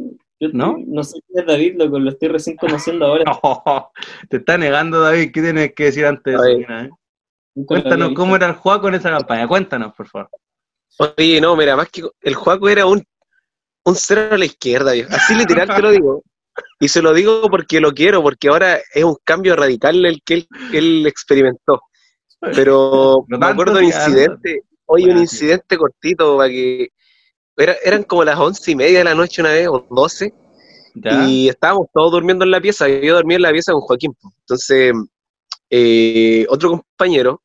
[0.41, 0.77] yo ¿No?
[0.87, 3.25] no sé quién es David, lo, lo estoy recién conociendo ahora.
[4.31, 5.33] te está negando, David.
[5.35, 6.73] ¿Qué tienes que decir antes de eso?
[6.73, 6.91] Eh?
[7.67, 9.47] Cuéntanos cómo era el Juaco en esa campaña.
[9.47, 10.31] Cuéntanos, por favor.
[11.19, 13.05] Oye, no, mira, más que el Juaco era un,
[13.85, 16.23] un cero a la izquierda, así literal te lo digo.
[16.81, 20.47] Y se lo digo porque lo quiero, porque ahora es un cambio radical el que
[20.73, 21.83] él, experimentó.
[22.41, 26.89] Pero me acuerdo de un incidente, hoy un incidente cortito para que
[27.57, 30.33] eran como las once y media de la noche una vez, o doce,
[30.95, 34.17] y estábamos todos durmiendo en la pieza, yo dormía en la pieza con Joaquín.
[34.41, 34.93] Entonces,
[35.71, 37.43] eh, otro compañero,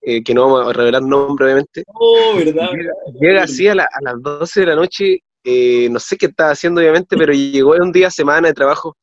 [0.00, 3.88] eh, que no vamos a revelar nombre obviamente, oh, llega, así a, las
[4.20, 8.10] doce de la noche, eh, no sé qué estaba haciendo obviamente, pero llegó un día,
[8.10, 8.96] semana de trabajo,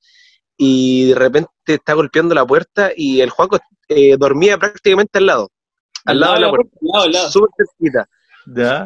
[0.57, 3.59] y de repente está golpeando la puerta y el Juaco
[4.17, 5.51] dormía prácticamente al lado,
[6.05, 8.07] al, lado, de la puerta, súper cerquita.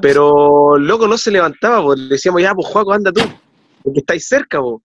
[0.02, 3.22] Pero loco no se levantaba, pues le decíamos, ya, pues Juaco, anda tú,
[3.84, 4.82] porque estáis cerca, pues.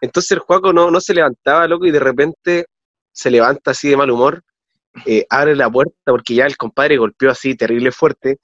[0.00, 2.66] Entonces el Juaco no, no se levantaba, loco, y de repente
[3.12, 4.42] se levanta así de mal humor,
[5.04, 8.38] eh, abre la puerta, porque ya el compadre golpeó así terrible fuerte,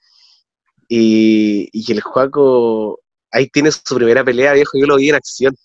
[0.88, 3.01] y, y el Juaco
[3.33, 5.57] ahí tiene su primera pelea, viejo, yo lo vi en acción.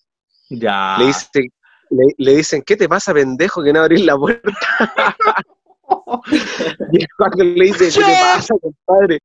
[0.49, 0.97] Ya.
[0.97, 1.27] Le, dice,
[2.17, 4.51] le, dicen, ¿qué te pasa, pendejo, que no abrís la puerta?
[6.93, 9.19] y el Juaco le dice, ¿qué te pasa, compadre?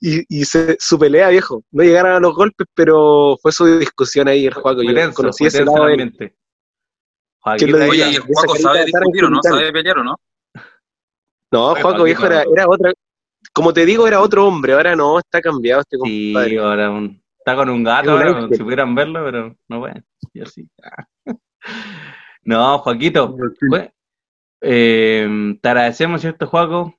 [0.00, 1.62] y, y se, su pelea, viejo.
[1.72, 4.82] No llegaron a los golpes, pero fue su discusión ahí el Juaco.
[4.82, 6.34] Yo tenso, conocí ese lado de
[7.88, 9.40] Oye, ¿y el Juaco sabe discutir o no?
[9.42, 10.16] ¿Sabe pelear o no?
[11.52, 12.92] No, Juaco, viejo, era, era otra...
[13.52, 14.72] Como te digo, era otro hombre.
[14.74, 16.50] Ahora no, está cambiado este compadre.
[16.50, 16.92] Sí, ahora
[17.38, 20.04] está con un gato, ahora, si pudieran verlo, pero no pueden.
[20.34, 20.68] Yo sí.
[22.42, 23.36] no, Joaquito,
[24.60, 26.98] eh, te agradecemos, ¿cierto, Juaco?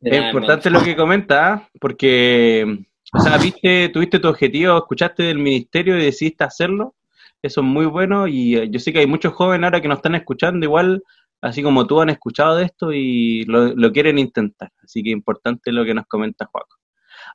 [0.00, 1.68] Es importante lo que comenta, ¿ah?
[1.80, 6.96] porque, o sea, viste, tuviste tu objetivo, escuchaste del ministerio y decidiste hacerlo.
[7.40, 9.98] Eso es muy bueno y eh, yo sé que hay muchos jóvenes ahora que nos
[9.98, 11.02] están escuchando igual,
[11.40, 14.70] así como tú han escuchado de esto y lo, quieren intentar.
[14.82, 16.76] Así que importante lo que nos comenta Juaco.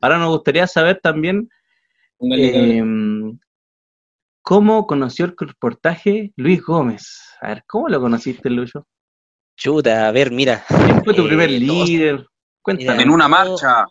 [0.01, 1.49] Ahora nos gustaría saber también
[2.19, 2.83] eh,
[4.47, 7.35] ¿Cómo conoció el colportaje Luis Gómez?
[7.41, 8.87] A ver, ¿cómo lo conociste, Lucho?
[9.57, 10.63] Chuta, a ver, mira.
[10.67, 12.25] ¿Quién fue tu eh, primer líder?
[12.61, 13.03] Cuéntame.
[13.03, 13.85] en una marcha.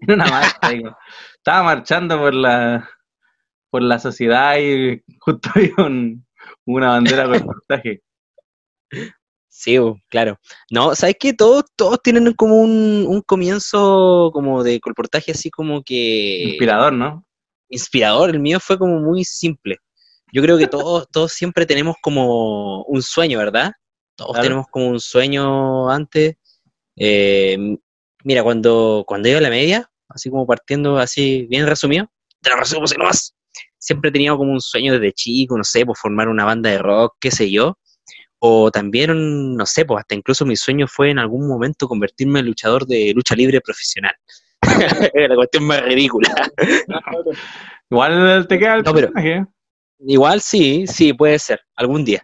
[0.00, 0.96] En una marcha, digo.
[1.36, 2.88] Estaba marchando por la
[3.70, 5.74] por la sociedad y justo había
[6.64, 8.02] una bandera con colportaje.
[9.48, 9.78] Sí,
[10.08, 10.38] claro.
[10.70, 11.32] No, ¿sabes qué?
[11.32, 16.42] Todos, todos tienen como un, un comienzo como de colportaje así como que...
[16.44, 17.26] Inspirador, ¿no?
[17.68, 19.78] inspirador, el mío fue como muy simple.
[20.32, 23.72] Yo creo que todos, todos siempre tenemos como un sueño, ¿verdad?
[24.16, 26.36] Todos tenemos como un sueño antes.
[26.96, 27.76] Eh,
[28.24, 32.56] mira, cuando, cuando iba a la media, así como partiendo así bien resumido, te lo
[32.56, 33.34] resumo si no más.
[33.78, 36.78] Siempre he tenido como un sueño desde chico, no sé, por formar una banda de
[36.78, 37.78] rock, qué sé yo.
[38.38, 42.46] O también, no sé, pues hasta incluso mi sueño fue en algún momento convertirme en
[42.46, 44.14] luchador de lucha libre profesional.
[45.14, 46.34] la cuestión más ridícula.
[47.90, 49.44] igual te queda el ¿eh?
[50.00, 52.22] Igual sí, sí, puede ser, algún día.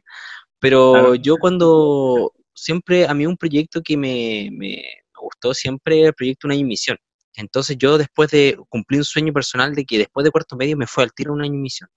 [0.62, 4.81] Pero yo cuando siempre, a mí un proyecto que me, me
[5.20, 6.98] gustó siempre el proyecto Un año en misión.
[7.35, 10.87] Entonces yo después de cumplir un sueño personal de que después de cuarto medio me
[10.87, 11.90] fue al tiro un año en misión.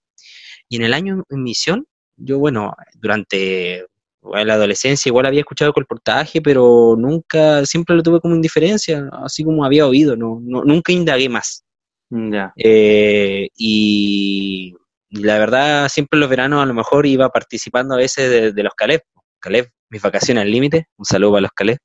[0.68, 3.86] Y en el año en misión, yo bueno, durante
[4.22, 9.64] la adolescencia igual había escuchado colportaje, pero nunca, siempre lo tuve como indiferencia, así como
[9.64, 11.62] había oído, no, nunca indagué más.
[12.10, 12.52] Ya.
[12.56, 14.74] Eh, y,
[15.10, 18.74] la verdad, siempre en los veranos a lo mejor iba participando a veces de, los
[18.74, 19.02] Caleb.
[19.38, 21.78] Caleb, mis vacaciones al límite, un saludo para los Caleb.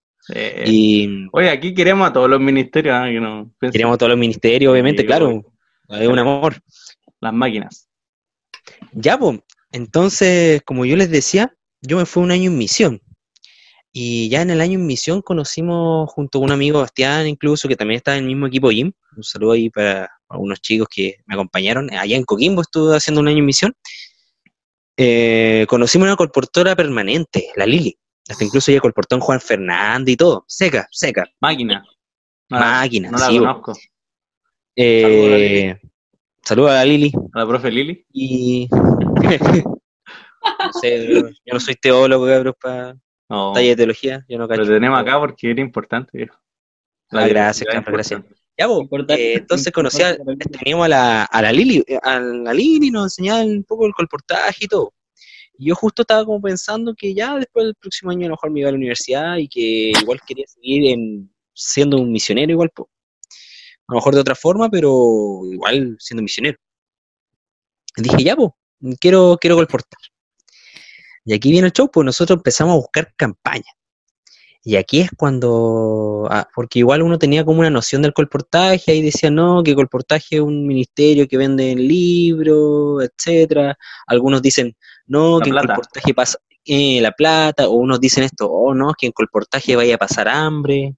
[0.66, 2.96] y, Oye, aquí queremos a todos los ministerios.
[2.96, 3.10] ¿ah?
[3.10, 5.44] no, queremos a todos los ministerios, obviamente, claro.
[5.90, 6.56] Es un amor.
[7.20, 7.88] Las máquinas.
[8.94, 9.40] Ya, pues.
[9.72, 13.02] Entonces, como yo les decía, yo me fui un año en misión.
[13.94, 17.76] Y ya en el año en misión conocimos junto a un amigo Bastián, incluso, que
[17.76, 18.92] también está en el mismo equipo GYM.
[19.18, 21.92] Un saludo ahí para, algunos chicos que me acompañaron.
[21.94, 23.74] Allá en Coquimbo estuve haciendo un año en misión.
[24.98, 27.98] Eh, conocimos una colportora permanente, la Lili.
[28.30, 30.46] Hasta incluso ella colportó en Juan Fernández y todo.
[30.48, 31.26] Seca, seca.
[31.40, 31.84] Máquina.
[32.50, 33.74] Máquina, no la conozco.
[34.76, 35.80] Eh,
[36.44, 37.12] Saludos a la Lili.
[37.34, 38.06] A la profe Lili.
[38.12, 38.68] Y
[40.60, 42.98] No sé, yo no soy teólogo, cabrón, para
[43.30, 44.26] no, talla de teología.
[44.28, 46.38] Yo no Pero tenemos acá porque era importante, viejo.
[47.12, 48.22] Ah, gracias, gracias.
[48.62, 50.16] Ya, vos, eh, entonces conocí a,
[50.60, 54.66] teníamos a la, a la Lili, a la Lili nos enseñaba un poco el colportaje
[54.66, 54.94] y todo.
[55.58, 58.52] Y yo justo estaba como pensando que ya después del próximo año a lo mejor
[58.52, 62.70] me iba a la universidad y que igual quería seguir en, siendo un misionero igual,
[62.70, 62.88] po.
[63.88, 66.60] a lo mejor de otra forma, pero igual siendo misionero.
[67.98, 68.52] Y dije, ya, pues,
[69.00, 70.00] quiero, quiero colportar.
[71.26, 73.72] Y aquí viene el show, pues nosotros empezamos a buscar campaña.
[74.64, 79.02] Y aquí es cuando, ah, porque igual uno tenía como una noción del colportaje, ahí
[79.02, 83.76] decía, no, que colportaje es un ministerio que vende libros, etcétera.
[84.06, 84.76] Algunos dicen,
[85.08, 89.08] no, que en colportaje pasa eh, la plata, o unos dicen esto, oh, no, que
[89.08, 90.96] en colportaje vaya a pasar hambre.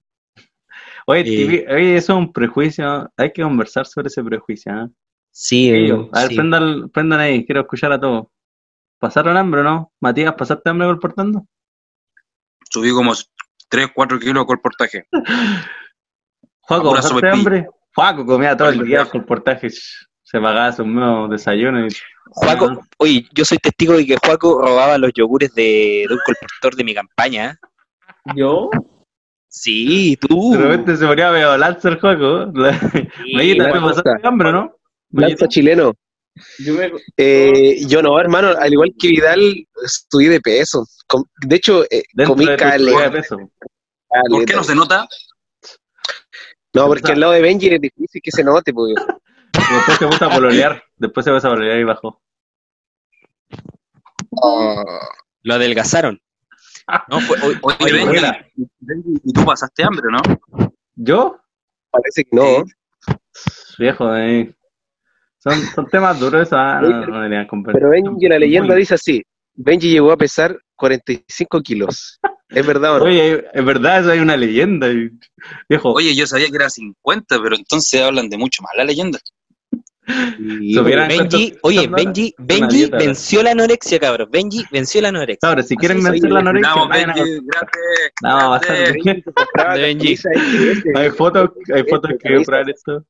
[1.06, 4.72] Oye, eh, oye, eso es un prejuicio, hay que conversar sobre ese prejuicio.
[4.72, 4.88] ¿eh?
[5.30, 8.26] Sí, a ver, prendan, ahí, quiero escuchar a todos.
[8.98, 9.92] ¿Pasaron hambre o no?
[10.00, 11.46] Matías, ¿pasaste hambre colportando?
[12.70, 13.12] Subí como
[13.74, 15.06] 3, 4 kilos de colportaje.
[16.60, 17.66] Juaco, ¿pasaste hambre?
[17.92, 19.68] Juaco comía todo el día colportaje.
[19.68, 21.84] Se pagaba su nuevo desayuno.
[21.84, 21.88] Y...
[22.26, 26.84] Juaco, oye, yo soy testigo de que Juaco robaba los yogures de, un colportor de
[26.84, 27.58] mi campaña.
[28.36, 28.70] ¿Yo?
[29.48, 30.52] Sí, tú.
[30.52, 32.52] De repente se ponía a lanza el Juaco.
[33.26, 34.72] Sí, pasaste hambre, ¿no?
[35.10, 35.94] Lanza chileno.
[36.58, 36.74] Yo,
[37.16, 40.84] eh, yo no, hermano, al igual que Vidal, estudié de peso.
[41.42, 43.22] De hecho, eh, comí caleta.
[44.28, 45.06] ¿Por qué no se nota?
[46.72, 48.72] No, porque al lado de Benji es difícil que se note.
[48.72, 48.94] Pues.
[49.52, 52.20] Después se gusta pololear, después se va a pololear y bajó.
[55.42, 56.20] Lo adelgazaron.
[57.08, 57.92] No, pues, oye,
[58.80, 60.70] Benji, ¿y tú pasaste hambre, no?
[60.96, 61.38] ¿Yo?
[61.90, 62.64] Parece que no.
[63.78, 64.54] Viejo, eh.
[65.44, 69.22] Son, son temas duros, ah, no, no deberían Pero Benji, la leyenda dice así:
[69.54, 72.18] Benji llegó a pesar 45 kilos.
[72.48, 73.04] ¿Es verdad o no?
[73.04, 74.88] Oye, es verdad, eso hay una leyenda.
[75.68, 75.92] Viejo.
[75.92, 79.18] Oye, yo sabía que era 50, pero entonces hablan de mucho más la leyenda.
[80.06, 84.28] Benji, oye, Benji, Benji venció la anorexia, cabrón.
[84.30, 85.48] Benji venció la anorexia.
[85.48, 88.12] Ahora, si quieren vencer la anorexia, Vamos, Benji, gracias.
[88.22, 88.60] No,
[89.74, 90.16] Benji.
[90.94, 93.04] Hay fotos, hay fotos que comprar esto.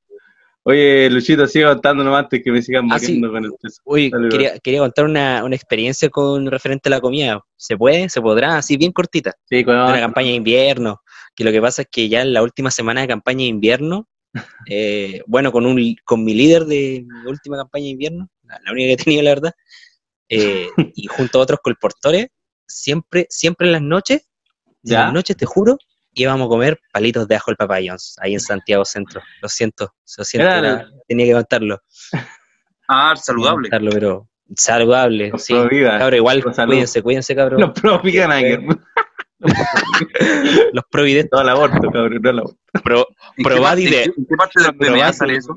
[0.66, 3.82] Oye, Luchito, sigue contando nomás antes que me sigan ah, con el peso.
[3.84, 7.38] Uy, quería, quería, contar una, una, experiencia con referente a la comida.
[7.54, 8.08] ¿Se puede?
[8.08, 8.56] ¿Se podrá?
[8.56, 9.34] Así bien cortita.
[9.44, 11.02] Sí, con Una campaña de invierno.
[11.36, 14.08] Que lo que pasa es que ya en la última semana de campaña de invierno,
[14.70, 18.96] eh, bueno, con, un, con mi líder de mi última campaña de invierno, la, única
[18.96, 19.52] que tenía, la verdad.
[20.30, 22.28] Eh, y junto a otros colportores,
[22.66, 24.30] siempre, siempre en las noches,
[24.82, 25.76] en las noches, te juro,
[26.22, 29.20] íbamos a comer palitos de ajo el papayons, ahí en Santiago Centro.
[29.42, 31.80] Lo siento, lo siento, tenía que contarlo.
[32.88, 33.70] Ah, saludable.
[33.70, 35.54] pero saludable, sí.
[35.54, 37.60] Cabrón, igual, cuídense, cuídense, cabrón.
[37.60, 38.00] Los pro
[40.72, 41.30] Los providentes.
[41.32, 42.58] No al aborto, cabrón, no al aborto.
[42.82, 43.06] Pro,
[43.42, 44.12] Probadivet.
[44.16, 45.54] ¿En qué parte de la sale eso?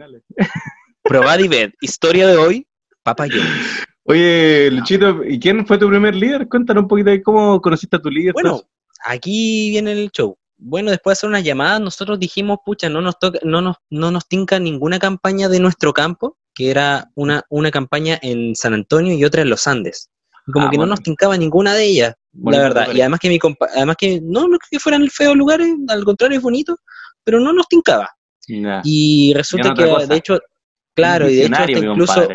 [1.04, 1.74] Probadivet.
[1.82, 2.68] Historia de hoy,
[3.04, 3.88] papayons.
[4.10, 6.48] Oye, Luchito, ¿y quién fue tu primer líder?
[6.48, 8.32] Cuéntanos un poquito de cómo conociste a tu líder.
[8.34, 8.62] Bueno,
[9.04, 10.38] aquí viene el show.
[10.58, 14.12] Bueno, después de hacer unas llamadas, nosotros dijimos, pucha, no nos toca, no nos, no
[14.12, 19.14] nos tinca ninguna campaña de nuestro campo, que era una, una campaña en San Antonio
[19.14, 20.10] y otra en los Andes.
[20.52, 22.88] como ah, que no nos tincaba ninguna de ellas, la verdad.
[22.94, 23.40] Y además que mi
[23.76, 26.78] además que no, no que fueran feos lugares, al contrario es bonito,
[27.24, 28.10] pero no nos tincaba.
[28.84, 30.40] Y resulta que, de hecho,
[30.96, 32.28] claro, y de hecho incluso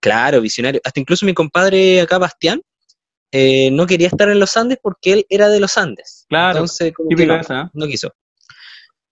[0.00, 0.80] Claro, visionario.
[0.84, 2.62] Hasta incluso mi compadre acá, Bastián,
[3.32, 6.17] eh, no quería estar en los Andes porque él era de los Andes.
[6.28, 6.92] Claro, Entonces,
[7.72, 8.12] no, quiso.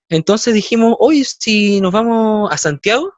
[0.08, 3.12] Entonces dijimos, hoy si nos vamos a Santiago,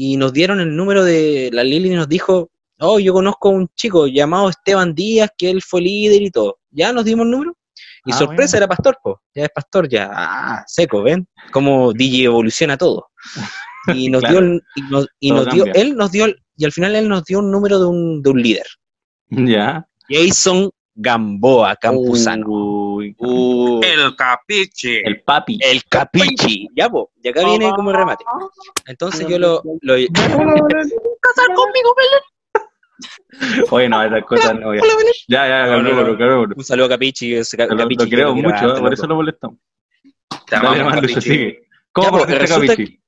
[0.00, 3.52] y nos dieron el número de la Lili y nos dijo, oh, yo conozco a
[3.52, 6.58] un chico llamado Esteban Díaz, que él fue líder y todo.
[6.70, 7.56] Ya nos dimos el número.
[8.04, 8.96] Y ah, sorpresa, era pastor.
[9.34, 10.08] Ya es pastor, ya.
[10.12, 11.26] Ah, seco, ¿ven?
[11.52, 13.08] Cómo DJ evoluciona todo.
[13.94, 14.60] Y nos dio,
[15.18, 16.26] y nos, dio, él nos dio,
[16.58, 18.66] y al final él nos dio un número de un, de un líder.
[19.30, 19.88] Ya.
[20.10, 20.68] Jason
[21.00, 23.00] Gamboa Campuzano.
[23.00, 24.96] el capichi.
[25.04, 25.58] El papi.
[25.62, 26.68] El capichi.
[26.74, 27.10] Ya, vos.
[27.22, 28.24] Y acá viene como el remate.
[28.86, 29.62] Entonces yo lo.
[29.80, 29.94] lo...
[30.12, 32.22] Casar conmigo, Belén.
[33.70, 34.74] Oye, no, esas cosas no.
[34.74, 34.80] Ya,
[35.28, 37.36] ya, ya, no, no, no, Un saludo a Capichi.
[37.36, 37.44] Lo,
[37.76, 39.58] capichi lo creo mucho, por eso lo molestamos.
[40.50, 41.62] Dale, Lucho, sigue.
[41.92, 43.00] ¿Cómo ya, pues, Capichi?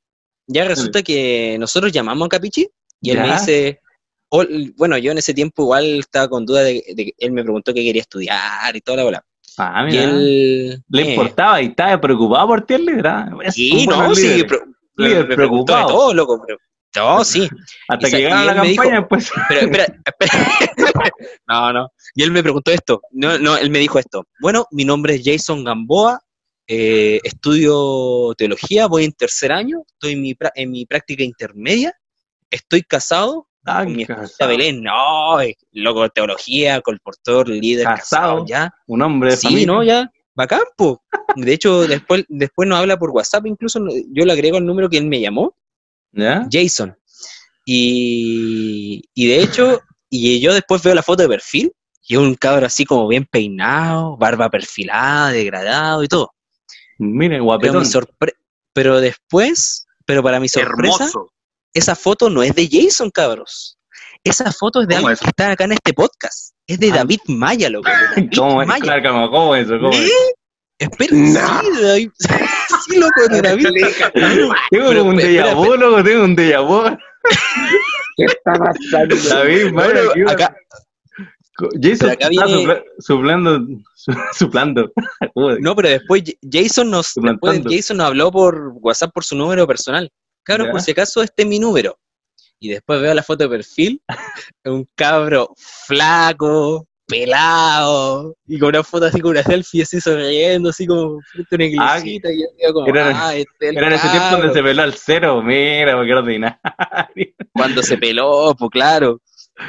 [0.46, 2.68] ya resulta que nosotros llamamos a Capichi
[3.00, 3.80] y él me dice,
[4.76, 7.82] bueno, yo en ese tiempo igual estaba con duda de, que él me preguntó qué
[7.82, 9.24] quería estudiar y toda la bola.
[9.58, 10.02] Ah, mira.
[10.02, 13.28] Y él, Le eh, importaba y estaba preocupado por ti, ¿verdad?
[13.50, 14.44] Sí, no, sí,
[14.96, 15.86] líder, preocupado.
[15.86, 16.58] De todo, loco, pero,
[16.96, 17.48] no, sí.
[17.88, 19.30] Hasta que llegara la campaña, pues.
[19.48, 21.12] Pero, espera, espera.
[21.48, 21.88] no, no.
[22.14, 23.02] Y él me preguntó esto.
[23.10, 24.24] No, no, él me dijo esto.
[24.40, 26.20] Bueno, mi nombre es Jason Gamboa.
[26.72, 31.92] Eh, estudio teología, voy en tercer año, estoy en mi, en mi práctica intermedia
[32.50, 35.38] estoy casado ah, con mi esposa Belén, no,
[35.72, 38.72] loco, teología, colportor, líder, casado, ya.
[38.86, 41.02] Un hombre de Sí, no, ya, va campo.
[41.36, 44.98] De hecho, después, después nos habla por WhatsApp, incluso yo le agrego el número que
[44.98, 45.54] él me llamó,
[46.12, 46.46] ¿Ya?
[46.50, 46.96] Jason.
[47.64, 51.72] Y, y de hecho, y yo después veo la foto de perfil,
[52.08, 56.32] y un cabro así como bien peinado, barba perfilada, degradado y todo.
[56.98, 57.84] Miren, guapetón.
[58.18, 58.32] Pero,
[58.72, 61.30] pero después, pero para mi sorpresa, Hermoso
[61.74, 63.76] esa foto no es de Jason, cabros.
[64.24, 66.54] Esa foto es de alguien que está acá en este podcast.
[66.66, 66.96] Es de ah.
[66.96, 67.88] David Maya, loco.
[68.36, 68.68] ¿Cómo es?
[68.68, 69.02] Maya.
[69.02, 69.78] ¿cómo es eso?
[69.78, 70.10] ¿Cómo es?
[70.10, 70.34] ¿Eh?
[70.78, 71.32] Espera, sí,
[71.82, 72.10] David.
[72.86, 73.66] sí, loco, de David.
[74.70, 76.96] tengo un déjà vu, loco, tengo un déjà vu.
[78.16, 79.16] ¿Qué está pasando?
[79.16, 80.56] David Maya, acá.
[81.82, 82.82] Jason acá viene...
[83.00, 83.60] suplando,
[84.32, 84.90] suplando.
[85.34, 90.10] no, pero después Jason nos, después Jason nos habló por WhatsApp por su número personal.
[90.56, 91.98] Cabro, por si acaso, este es mi número.
[92.58, 94.02] Y después veo la foto de perfil,
[94.64, 100.86] un cabro flaco, pelado, y con una foto así con una selfie así sonriendo, así
[100.86, 104.52] como frente a una ah, iglesita, y yo como, era, ah, este ese tiempo donde
[104.52, 106.58] se peló al cero, mira, porque ordinario.
[107.52, 109.20] Cuando se peló, pues claro.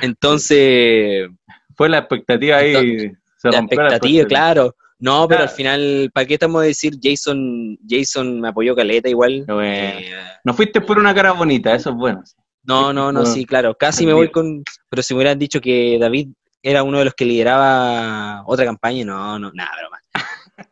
[0.02, 1.30] Entonces...
[1.76, 3.12] Fue la expectativa ahí.
[3.38, 4.76] se la expectativa, claro.
[5.02, 9.46] No, pero al final, ¿para qué estamos a decir Jason, Jason me apoyó caleta igual?
[9.64, 10.12] Eh,
[10.44, 12.24] no fuiste por una cara bonita, eso es bueno.
[12.64, 13.76] No, no, no, sí, claro.
[13.76, 14.64] Casi me voy con.
[14.90, 16.30] Pero si me hubieran dicho que David
[16.62, 20.00] era uno de los que lideraba otra campaña, no, no, nada, broma.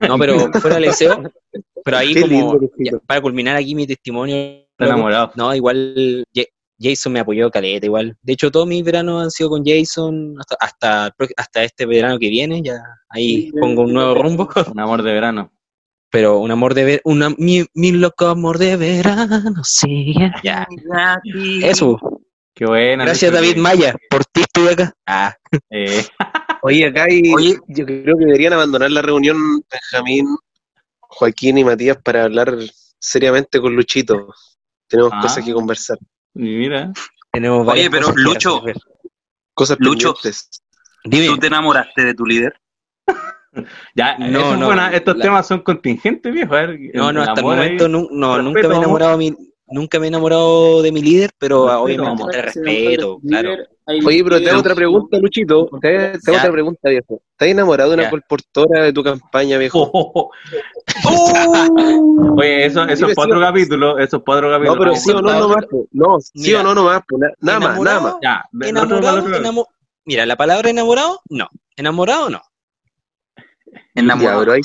[0.07, 1.23] No, pero fuera del deseo.
[1.83, 2.59] Pero ahí, como,
[3.07, 4.63] para culminar aquí mi testimonio.
[4.77, 5.31] enamorado.
[5.35, 6.23] No, igual
[6.79, 8.17] Jason me apoyó caleta igual.
[8.21, 12.61] De hecho, todos mis veranos han sido con Jason hasta, hasta, este verano que viene.
[12.63, 14.49] Ya ahí pongo un nuevo rumbo.
[14.73, 15.51] Un amor de verano.
[16.11, 20.15] Pero un amor de verano, mi, mi, loco amor de verano, sí.
[20.43, 20.67] Ya.
[21.61, 21.99] Eso.
[22.55, 23.05] Qué buena.
[23.05, 23.95] Gracias, David Maya.
[24.09, 24.93] Por ti estuve acá.
[25.05, 25.35] Ah.
[25.69, 26.03] Eh.
[26.63, 29.37] Oye, acá hay, Oye, yo creo que deberían abandonar la reunión
[29.71, 30.25] Benjamín,
[30.99, 32.57] Joaquín y Matías para hablar
[32.99, 34.33] seriamente con Luchito.
[34.87, 35.19] Tenemos ah.
[35.21, 35.97] cosas que conversar.
[36.33, 36.91] Mira.
[37.31, 38.63] Tenemos Oye, pero Lucho,
[39.53, 40.15] cosas Lucho,
[41.03, 42.59] ¿tú te enamoraste de tu líder?
[43.95, 46.55] ya, no, no, estos temas son contingentes, viejo.
[46.93, 49.35] no, no, hasta el momento no, nunca me he enamorado de mi,
[49.71, 53.55] nunca me he enamorado de mi líder, pero obviamente te respeto, claro.
[54.05, 55.67] Oye, pero te hago otra pregunta, Luchito.
[55.81, 57.21] Te, hago otra pregunta, viejo.
[57.31, 59.89] ¿Estás enamorado de una colportora de tu campaña, viejo?
[62.37, 63.97] Oye, eso, eso es para otro capítulo.
[63.97, 64.75] Eso es para otro capítulo.
[64.75, 65.65] No, pero sí o no, no más.
[65.91, 67.01] No, sí o no, no más.
[67.39, 68.15] Nada más, nada más.
[68.21, 69.67] Ya, enamorado,
[70.05, 71.47] Mira, la palabra enamorado, no.
[71.75, 72.41] Enamorado, no.
[73.95, 74.39] Enamorado.
[74.39, 74.61] pero hay,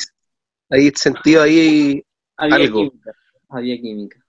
[0.71, 2.03] hay sentido ahí
[2.37, 2.91] algo.
[2.91, 3.13] Química.
[3.49, 4.24] Había química.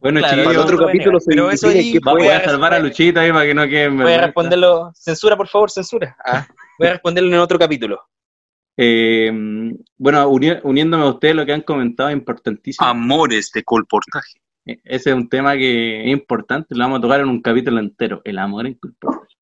[0.00, 3.44] Bueno, claro, chiquillos, otro capítulo pero eso ahí, voy a salvar a Luchito ahí para
[3.44, 3.88] que no quede.
[3.88, 4.92] Voy a responderlo.
[4.94, 6.16] Censura, por favor, censura.
[6.24, 6.46] Ah,
[6.78, 8.00] voy a responderlo en otro capítulo.
[8.76, 9.30] Eh,
[9.96, 12.86] bueno, uniéndome a ustedes, lo que han comentado es importantísimo.
[12.86, 14.40] Amores de colportaje.
[14.64, 17.80] E, ese es un tema que es importante, lo vamos a tocar en un capítulo
[17.80, 19.34] entero, el amor en colportaje.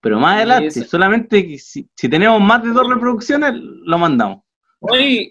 [0.00, 4.44] Pero más adelante, solamente si, si, tenemos más de dos reproducciones, lo mandamos.
[4.78, 5.30] Oye,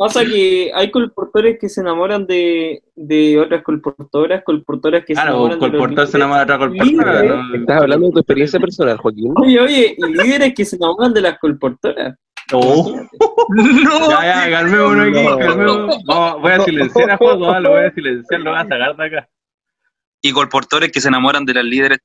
[0.00, 5.58] Pasa que hay colportores que se enamoran de, de otras colportoras, colportoras que se enamoran
[5.58, 7.44] colportor se enamora de otra colportora.
[7.54, 9.34] Estás hablando de tu experiencia personal, Joaquín.
[9.36, 12.16] Oye, oye, y líderes que se enamoran de las colportoras.
[12.50, 12.98] Oh.
[13.50, 14.10] no.
[14.10, 15.98] Ya, ya, calmémonos aquí, calmémonos.
[16.06, 19.28] voy a silenciar a Juego, lo voy a silenciar, lo voy a sacar de acá.
[20.22, 21.98] Y colportores que se enamoran de las líderes.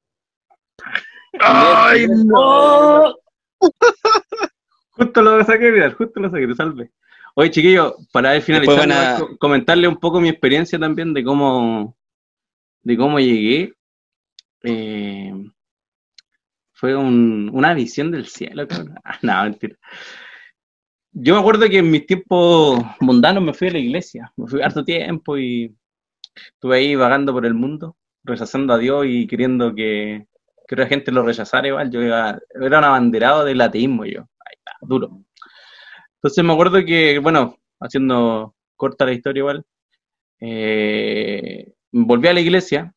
[1.39, 3.15] ¡Ay, no!
[4.89, 6.91] justo lo saqué, mira, justo lo saqué, salve.
[7.37, 11.97] Oye, chiquillo, para finalizar, comentarle un poco mi experiencia también de cómo,
[12.81, 13.73] de cómo llegué.
[14.63, 15.33] Eh,
[16.71, 18.95] fue una visión del cielo, cabrón.
[19.03, 19.75] Ah, no, mentira.
[21.11, 24.61] Yo me acuerdo que en mis tiempos mundanos me fui a la iglesia, me fui
[24.61, 25.75] harto tiempo y
[26.53, 30.27] estuve ahí vagando por el mundo, rechazando a Dios y queriendo que,
[30.67, 31.91] que otra gente lo rechazara igual.
[31.91, 34.21] Yo era, era un abanderado del ateísmo yo.
[34.21, 35.21] Ahí está, duro.
[36.25, 39.63] Entonces me acuerdo que, bueno, haciendo corta la historia igual,
[40.39, 42.95] eh, volví a la iglesia,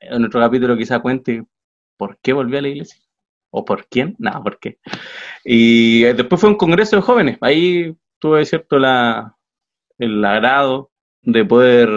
[0.00, 1.44] en otro capítulo quizá cuente
[1.96, 3.00] por qué volví a la iglesia,
[3.50, 4.80] o por quién, nada, por qué.
[5.44, 9.36] Y después fue un congreso de jóvenes, ahí tuve, cierto, la,
[9.98, 10.90] el agrado
[11.22, 11.88] de poder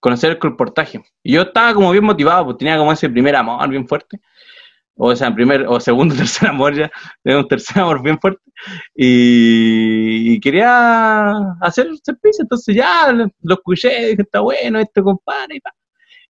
[0.00, 1.04] conocer el colportaje.
[1.22, 4.20] Y yo estaba como bien motivado, porque tenía como ese primer amor bien fuerte
[4.96, 6.90] o sea, primer o segundo tercer amor ya,
[7.22, 8.42] tengo un tercer amor bien fuerte,
[8.94, 11.30] y, quería
[11.60, 15.56] hacer servicio, entonces ya lo escuché, dije, está bueno este compadre,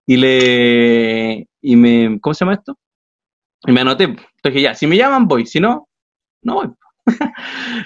[0.05, 2.77] y, y le, y me, ¿cómo se llama esto?
[3.67, 5.87] Y me anoté, entonces ya, si me llaman voy, si no,
[6.43, 6.69] no voy.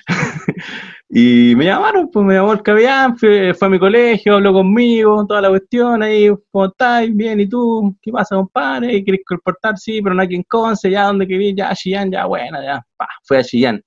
[1.12, 5.42] Y me llamaron, pues me llamó el Cabián, fue, a mi colegio, habló conmigo, toda
[5.42, 7.08] la cuestión, ahí, ¿cómo estás?
[7.12, 7.98] Bien, ¿y tú?
[8.00, 9.04] ¿Qué pasa, compadre?
[9.04, 9.76] ¿Quieres comportar?
[9.80, 11.56] Sí, pero no aquí en Conce, ya, ¿dónde querés?
[11.56, 13.84] Ya, Chillán, ya, bueno, ya, pa, fue a Chillán.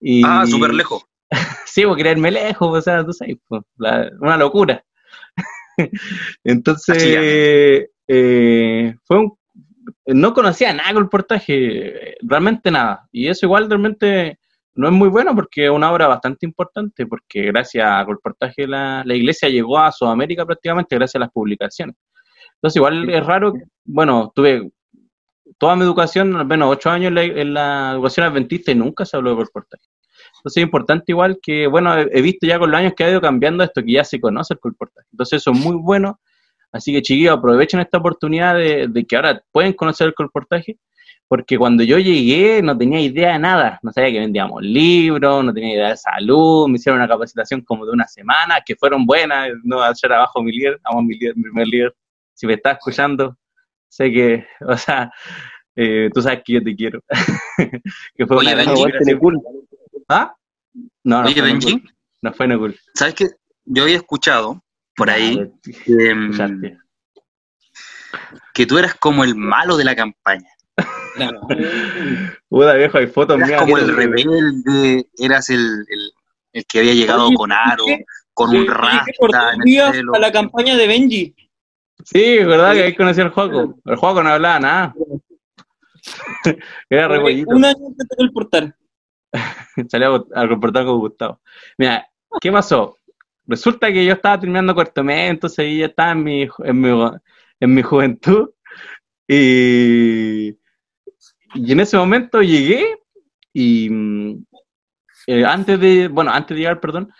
[0.00, 1.04] Y, ah, súper lejos.
[1.66, 3.62] sí, pues quererme lejos, o sea, tú sabes, pues,
[4.18, 4.82] una locura.
[6.42, 9.38] Entonces, eh, fue un,
[10.06, 13.06] no conocía nada con el portaje, realmente nada.
[13.12, 14.39] Y eso igual realmente
[14.80, 19.02] no es muy bueno porque es una obra bastante importante, porque gracias al reportaje la,
[19.04, 21.96] la iglesia llegó a Sudamérica prácticamente gracias a las publicaciones.
[22.54, 23.52] Entonces igual es raro,
[23.84, 24.70] bueno, tuve
[25.58, 29.30] toda mi educación, al menos ocho años en la, educación adventista y nunca se habló
[29.30, 29.84] de colportaje.
[30.38, 33.20] Entonces es importante igual que, bueno, he, visto ya con los años que ha ido
[33.20, 35.06] cambiando esto, que ya se conoce el colportaje.
[35.12, 36.20] Entonces eso es muy bueno.
[36.72, 40.78] Así que chiquillos, aprovechen esta oportunidad de, de que ahora pueden conocer el colportaje
[41.30, 45.54] porque cuando yo llegué no tenía idea de nada, no sabía que vendíamos libros, no
[45.54, 49.50] tenía idea de salud, me hicieron una capacitación como de una semana, que fueron buenas,
[49.62, 51.96] no hacer abajo mi líder, amo mi líder, mi primer líder,
[52.34, 53.38] si me estás escuchando,
[53.88, 55.12] sé que, o sea,
[55.76, 57.00] eh, tú sabes que yo te quiero.
[58.16, 59.40] que fue Oye, una Benji, cool.
[60.08, 60.34] ¿Ah?
[61.04, 61.80] No, no Oye, Benji,
[62.22, 62.76] no fue no cool.
[62.94, 63.26] ¿Sabes que
[63.66, 64.64] Yo había escuchado
[64.96, 66.76] por ahí que, mm,
[68.52, 70.50] que tú eras como el malo de la campaña.
[71.14, 71.40] Claro.
[72.76, 75.86] viejo, hay fotos eras como el rebelde, eras el,
[76.52, 77.84] el, que había llegado con aro,
[78.34, 79.12] con un rasta
[80.14, 81.34] a la campaña de Benji.
[82.04, 83.78] Sí, verdad que ahí conocí al juego.
[83.84, 84.94] El juego no hablaba nada.
[86.88, 87.54] Era rebollito.
[87.54, 88.74] Un año antes del portal.
[89.88, 91.40] Salió al reportar con Gustavo.
[91.76, 92.08] Mira,
[92.40, 92.96] ¿qué pasó?
[93.46, 97.10] Resulta que yo estaba terminando cuarto mes, entonces ya estaba en mi, en mi,
[97.60, 98.50] en mi juventud.
[99.28, 100.56] Y
[101.54, 102.96] y en ese momento llegué
[103.52, 104.44] y mm,
[105.26, 107.12] eh, antes de, bueno, antes de llegar, perdón,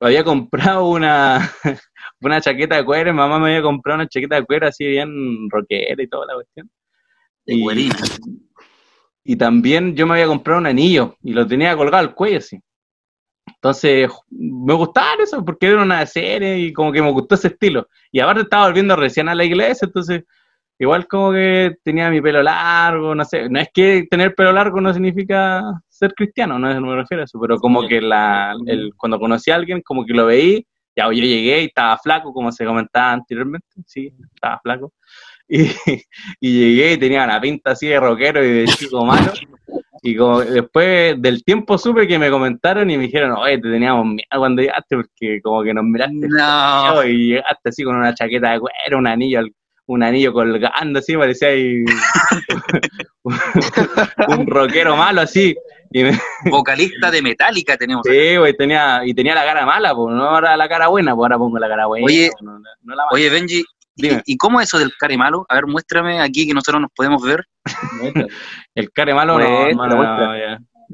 [0.00, 1.50] había comprado una,
[2.20, 5.48] una chaqueta de cuero, mi mamá me había comprado una chaqueta de cuero así bien
[5.50, 6.70] rockera y toda la cuestión.
[7.46, 7.90] y,
[9.24, 12.60] y también yo me había comprado un anillo y lo tenía colgado al cuello así.
[13.46, 17.88] Entonces, me gustaba eso porque era una serie y como que me gustó ese estilo.
[18.12, 20.24] Y aparte estaba volviendo recién a la iglesia, entonces
[20.78, 24.80] igual como que tenía mi pelo largo, no sé, no es que tener pelo largo
[24.80, 29.18] no significa ser cristiano, no, me refiero a eso, pero como que la, el, cuando
[29.18, 30.64] conocí a alguien, como que lo veí,
[30.96, 34.92] ya yo llegué y estaba flaco, como se comentaba anteriormente, sí, estaba flaco.
[35.50, 35.62] Y,
[36.40, 39.32] y llegué y tenía una pinta así de rockero y de chico malo.
[40.02, 44.06] Y como después del tiempo supe que me comentaron y me dijeron, oye, te teníamos
[44.06, 47.04] miedo cuando llegaste porque como que nos miraste no.
[47.04, 49.40] y llegaste así con una chaqueta de cuero, un anillo,
[49.88, 51.84] un anillo colgando así, parecía ahí
[54.28, 55.56] un rockero malo así.
[56.44, 58.02] Vocalista de Metallica tenemos.
[58.06, 61.24] Sí, güey, tenía, y tenía la cara mala, pues no ahora la cara buena, pues
[61.24, 62.04] ahora pongo la cara buena.
[62.04, 62.60] Oye, no,
[63.10, 63.64] oye Benji,
[63.96, 65.44] ¿Y, cómo es eso del care malo?
[65.48, 67.44] A ver, muéstrame aquí que nosotros nos podemos ver.
[68.74, 70.36] el care malo no,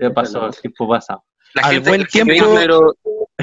[0.00, 1.22] ya, pasó, el tiempo pasado.
[1.54, 2.94] La Al buen tiempo, pero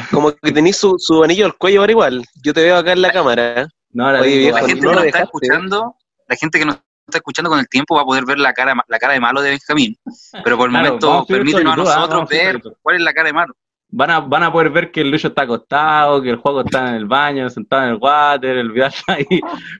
[0.09, 2.25] como que tenéis su, su, anillo al cuello ahora igual.
[2.43, 3.67] Yo te veo acá en la cámara.
[3.93, 5.95] No, la, Oye, la gente que nos está escuchando,
[6.27, 6.75] la gente que nos
[7.07, 9.41] está escuchando con el tiempo va a poder ver la cara, la cara de malo
[9.41, 9.97] de Benjamín.
[10.43, 13.55] Pero por el momento, permítanos a nosotros ver cuál es la cara de malo
[13.91, 16.89] van a, van a poder ver que el Lucho está acostado, que el juego está
[16.89, 19.25] en el baño, sentado en el water, el Vidal ahí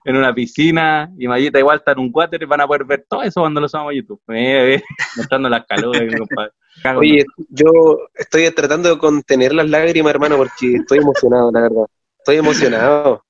[0.06, 3.06] en una piscina, y Mayita igual está en un water, y van a poder ver
[3.10, 4.22] todo eso cuando lo subamos a YouTube.
[5.18, 6.52] mostrando las calores, mi compadre.
[6.98, 7.72] Oye, yo
[8.16, 11.86] estoy tratando de contener las lágrimas, hermano, porque estoy emocionado, la verdad.
[12.20, 13.24] Estoy emocionado.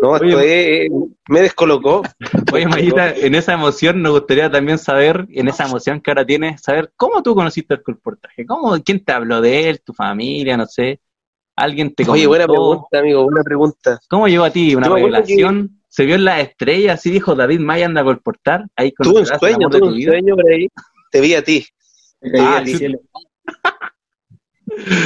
[0.00, 0.88] No, estoy,
[1.28, 2.02] me descolocó.
[2.52, 6.62] Oye, Mayita, en esa emoción nos gustaría también saber, en esa emoción que ahora tienes,
[6.62, 8.46] saber cómo tú conociste el colportaje.
[8.46, 9.80] ¿Cómo, ¿Quién te habló de él?
[9.82, 10.56] ¿Tu familia?
[10.56, 11.00] No sé.
[11.56, 12.12] ¿Alguien te comentó?
[12.12, 14.00] Oye, buena pregunta, amigo, buena pregunta.
[14.08, 14.74] ¿Cómo llegó a ti?
[14.74, 15.82] ¿Una revelación?
[15.88, 16.94] ¿Se vio en la estrella?
[16.94, 18.64] Así dijo David Maya anda a colportar.
[18.76, 20.68] Ahí tuve un sueño, tuve un sueño por ahí.
[21.10, 21.66] Te vi a ti.
[22.38, 22.62] Ah,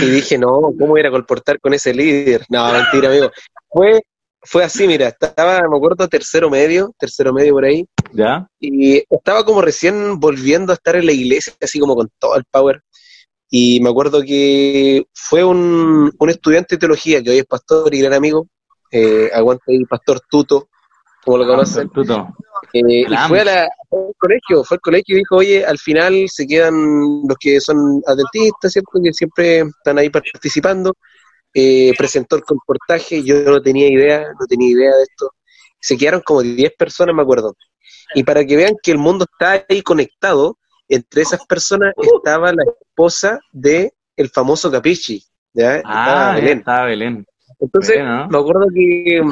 [0.02, 2.44] y dije, no, ¿cómo ir a colportar con ese líder?
[2.48, 3.30] No, mentira, amigo.
[3.70, 4.02] Fue
[4.44, 7.86] fue así, mira, estaba, me acuerdo, tercero medio, tercero medio por ahí.
[8.12, 8.46] ¿Ya?
[8.60, 12.44] Y estaba como recién volviendo a estar en la iglesia, así como con todo el
[12.50, 12.82] power.
[13.50, 18.00] Y me acuerdo que fue un, un estudiante de teología, que hoy es pastor y
[18.00, 18.48] gran amigo,
[18.90, 20.68] eh, aguante el pastor Tuto,
[21.24, 21.88] como lo conocen.
[21.90, 22.28] Tuto.
[22.72, 26.26] Eh, y fue, a la, al colegio, fue al colegio y dijo, oye, al final
[26.28, 26.74] se quedan
[27.26, 29.00] los que son adventistas, ¿cierto?
[29.02, 30.94] que siempre están ahí participando,
[31.54, 35.30] eh, presentó el comportaje, yo no tenía idea, no tenía idea de esto.
[35.80, 37.54] Se quedaron como 10 personas, me acuerdo.
[38.14, 42.64] Y para que vean que el mundo está ahí conectado, entre esas personas estaba la
[42.64, 45.82] esposa de el famoso Capichi, ¿ya?
[45.84, 47.26] Ah, estaba Belén.
[47.60, 49.22] Entonces, me acuerdo que,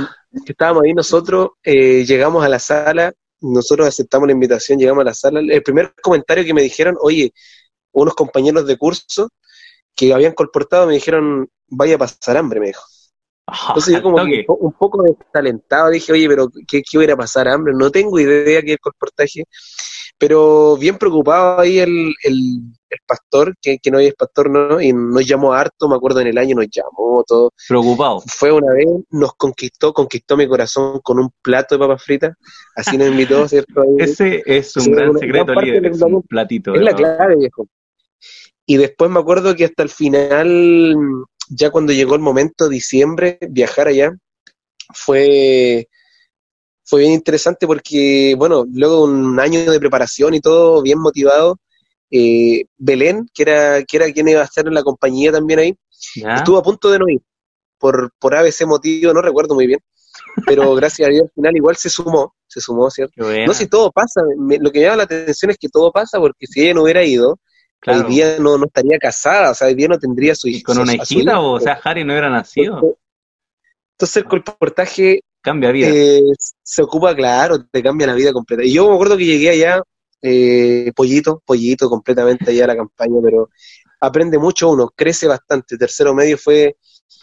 [0.46, 5.14] estábamos ahí nosotros, eh, llegamos a la sala, nosotros aceptamos la invitación, llegamos a la
[5.14, 5.40] sala.
[5.40, 7.32] El primer comentario que me dijeron, oye,
[7.92, 9.30] unos compañeros de curso
[9.94, 12.82] que habían colportado me dijeron, vaya a pasar hambre, me dijo.
[13.68, 17.74] Entonces yo como un poco desalentado dije, oye, pero ¿qué, qué hubiera pasar hambre?
[17.76, 19.44] No tengo idea qué es el colportaje,
[20.16, 22.62] pero bien preocupado ahí el, el,
[23.06, 24.80] pastor, que, que, no es pastor, ¿no?
[24.80, 27.50] Y nos llamó harto, me acuerdo en el año, nos llamó todo.
[27.68, 28.22] Preocupado.
[28.26, 32.36] Fue una vez, nos conquistó, conquistó mi corazón con un plato de papas fritas,
[32.76, 33.82] así nos invitó, ¿cierto?
[33.98, 36.74] Ese es un gran secreto, líder, es un platito.
[36.74, 37.66] Es la clave, viejo.
[38.64, 43.88] Y después me acuerdo que hasta el final ya cuando llegó el momento, diciembre, viajar
[43.88, 44.12] allá,
[44.94, 45.88] fue,
[46.84, 51.58] fue bien interesante porque, bueno, luego un año de preparación y todo, bien motivado,
[52.10, 55.76] eh, Belén, que era, que era quien iba a estar en la compañía también ahí,
[56.14, 57.20] estuvo a punto de no ir,
[57.78, 59.80] por, por ABC motivo, no recuerdo muy bien,
[60.46, 63.14] pero gracias a Dios al final igual se sumó, se sumó, ¿cierto?
[63.46, 66.18] No sé si todo pasa, lo que me llama la atención es que todo pasa
[66.18, 67.38] porque si ella no hubiera ido,
[67.86, 70.62] Hoy día no, no estaría casada, o sea, hoy día no tendría su hija.
[70.64, 72.96] ¿Con una hijita o, sea, Harry no hubiera nacido?
[73.92, 75.88] Entonces, el colportaje cambia vida.
[75.90, 76.22] Eh,
[76.62, 78.62] se ocupa, claro, te cambia la vida completa.
[78.64, 79.82] Y yo me acuerdo que llegué allá,
[80.22, 83.50] eh, pollito, pollito completamente allá a la campaña, pero
[84.00, 85.76] aprende mucho uno, crece bastante.
[85.76, 86.76] Tercero medio fue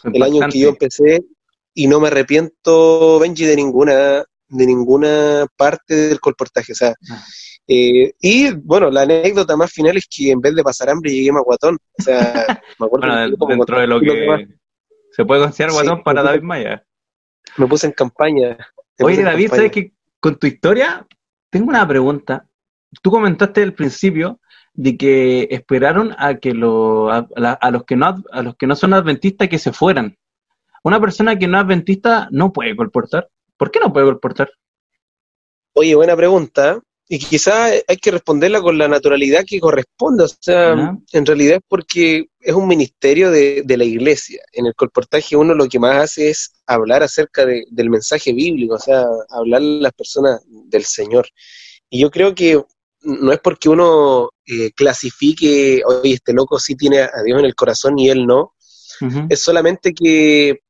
[0.04, 1.24] el año en que yo empecé
[1.72, 6.72] y no me arrepiento, Benji, de ninguna, de ninguna parte del colportaje.
[6.72, 7.24] O sea, ah.
[7.72, 11.30] Eh, y bueno, la anécdota más final es que en vez de pasar hambre llegué
[11.30, 11.78] más guatón.
[11.96, 14.48] O sea, me acuerdo dentro de lo que
[15.12, 16.84] se puede considerar guatón para David Maya.
[17.56, 18.58] Me puse en campaña.
[18.98, 21.06] Oye, David, ¿sabes que con tu historia
[21.48, 22.44] tengo una pregunta?
[23.02, 24.40] Tú comentaste al principio
[24.72, 28.94] de que esperaron a que lo, a, los que no a los que no son
[28.94, 30.18] adventistas que se fueran.
[30.82, 33.28] Una persona que no es adventista no puede colportar.
[33.56, 34.50] ¿Por qué no puede colportar?
[35.74, 36.80] Oye, buena pregunta.
[37.12, 40.22] Y quizá hay que responderla con la naturalidad que corresponde.
[40.22, 44.40] O sea, en realidad es porque es un ministerio de, la iglesia.
[44.52, 48.78] En el colportaje uno lo que más hace es hablar acerca del mensaje bíblico, o
[48.78, 51.26] sea, hablar a las personas del Señor.
[51.88, 52.62] Y yo creo que
[53.02, 57.56] no es porque uno eh, clasifique, oye, este loco sí tiene a Dios en el
[57.56, 58.54] corazón y él no.
[59.28, 60.60] Es solamente que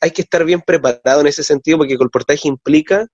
[0.00, 3.06] hay que estar bien preparado en ese sentido porque el colportaje implica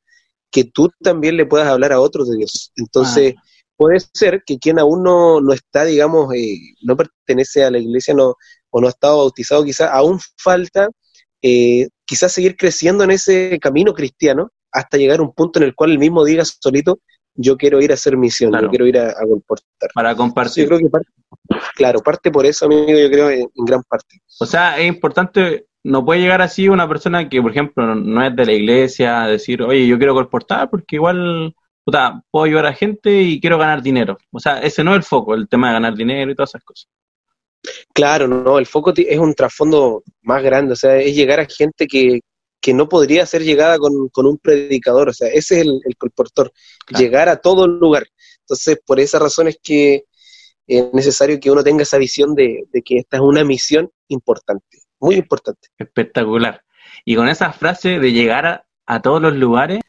[0.52, 2.72] que tú también le puedas hablar a otros de Dios.
[2.76, 3.42] Entonces, ah.
[3.76, 8.14] puede ser que quien aún no, no está, digamos, eh, no pertenece a la iglesia
[8.14, 8.34] no,
[8.70, 10.88] o no ha estado bautizado, quizás aún falta
[11.40, 15.74] eh, quizás seguir creciendo en ese camino cristiano hasta llegar a un punto en el
[15.74, 17.00] cual el mismo diga solito,
[17.34, 19.90] yo quiero ir a hacer misión, yo quiero ir a, a comportar.
[19.94, 20.64] Para compartir.
[20.64, 20.98] Yo creo que
[21.74, 24.20] claro, parte por eso, amigo, yo creo en gran parte.
[24.38, 28.34] O sea, es importante no puede llegar así una persona que, por ejemplo, no es
[28.36, 31.54] de la iglesia, a decir, oye, yo quiero colportar porque igual
[31.84, 34.18] puta, puedo ayudar a gente y quiero ganar dinero.
[34.30, 36.64] O sea, ese no es el foco, el tema de ganar dinero y todas esas
[36.64, 36.88] cosas.
[37.92, 41.86] Claro, no, el foco es un trasfondo más grande, o sea, es llegar a gente
[41.86, 42.20] que,
[42.60, 46.52] que no podría ser llegada con, un predicador, o sea, ese es el, colportor,
[46.96, 48.04] llegar a todo lugar.
[48.40, 50.04] Entonces, por esa razón es que
[50.66, 55.16] es necesario que uno tenga esa visión de que esta es una misión importante muy
[55.16, 55.68] importante.
[55.76, 56.62] Espectacular.
[57.04, 59.80] Y con esa frase de llegar a, todos los lugares,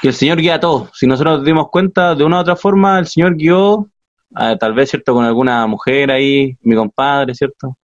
[0.00, 0.90] que el Señor guía a todos.
[0.94, 3.88] Si nosotros nos dimos cuenta, de una u otra forma, el Señor guió,
[4.58, 5.14] tal vez, ¿cierto?
[5.14, 7.76] Con alguna mujer ahí, mi compadre, ¿cierto?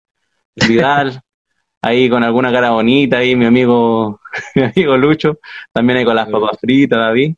[0.56, 1.22] Vidal,
[1.82, 4.20] ahí con alguna cara bonita, ahí mi amigo,
[4.56, 5.40] mi amigo Lucho,
[5.74, 7.36] también ahí con las papas fritas, David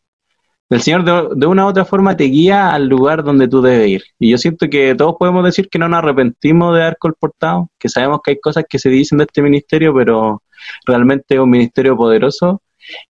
[0.70, 4.04] el Señor de, una u otra forma te guía al lugar donde tú debes ir.
[4.20, 7.90] Y yo siento que todos podemos decir que no nos arrepentimos de haber colportado, que
[7.90, 10.44] sabemos que hay cosas que se dicen de este ministerio, pero
[10.86, 12.62] realmente es un ministerio poderoso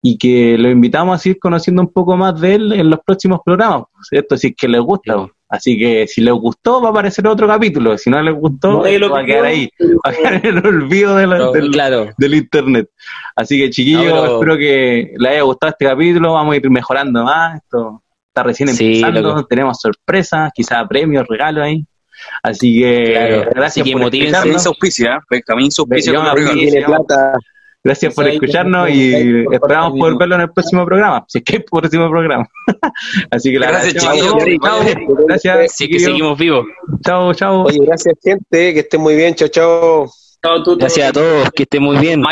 [0.03, 3.41] y que lo invitamos a seguir conociendo un poco más de él en los próximos
[3.45, 4.37] programas, ¿cierto?
[4.37, 5.29] Si es que les gusta.
[5.49, 7.97] Así que si les gustó, va a aparecer otro capítulo.
[7.99, 9.71] Si no les gustó, va a quedar ahí.
[9.81, 11.31] Va a quedar en el olvido del,
[12.17, 12.89] del, internet.
[13.37, 16.33] Así que, chiquillos, espero que les haya gustado este capítulo.
[16.33, 17.57] Vamos a ir mejorando más.
[17.57, 19.45] Esto está recién empezando.
[19.47, 21.87] Tenemos sorpresas, quizás premios, regalos ahí.
[22.43, 24.67] Así que, gracias por escucharnos.
[24.67, 26.13] auspicia, también auspicia.
[27.87, 31.59] Gracias por escucharnos y esperamos poder verlo en el próximo programa, si es que es
[31.59, 32.49] el próximo programa.
[33.31, 34.43] Así que la gracias, chicos.
[35.29, 35.73] Gracias.
[35.77, 36.65] Sí, que seguimos vivos.
[37.05, 37.65] Chao, chao.
[37.65, 38.73] Oye, gracias, gente.
[38.73, 39.35] Que estén muy bien.
[39.35, 40.11] Chao, chao.
[40.79, 41.51] Gracias a todos.
[41.51, 42.23] Que estén muy bien.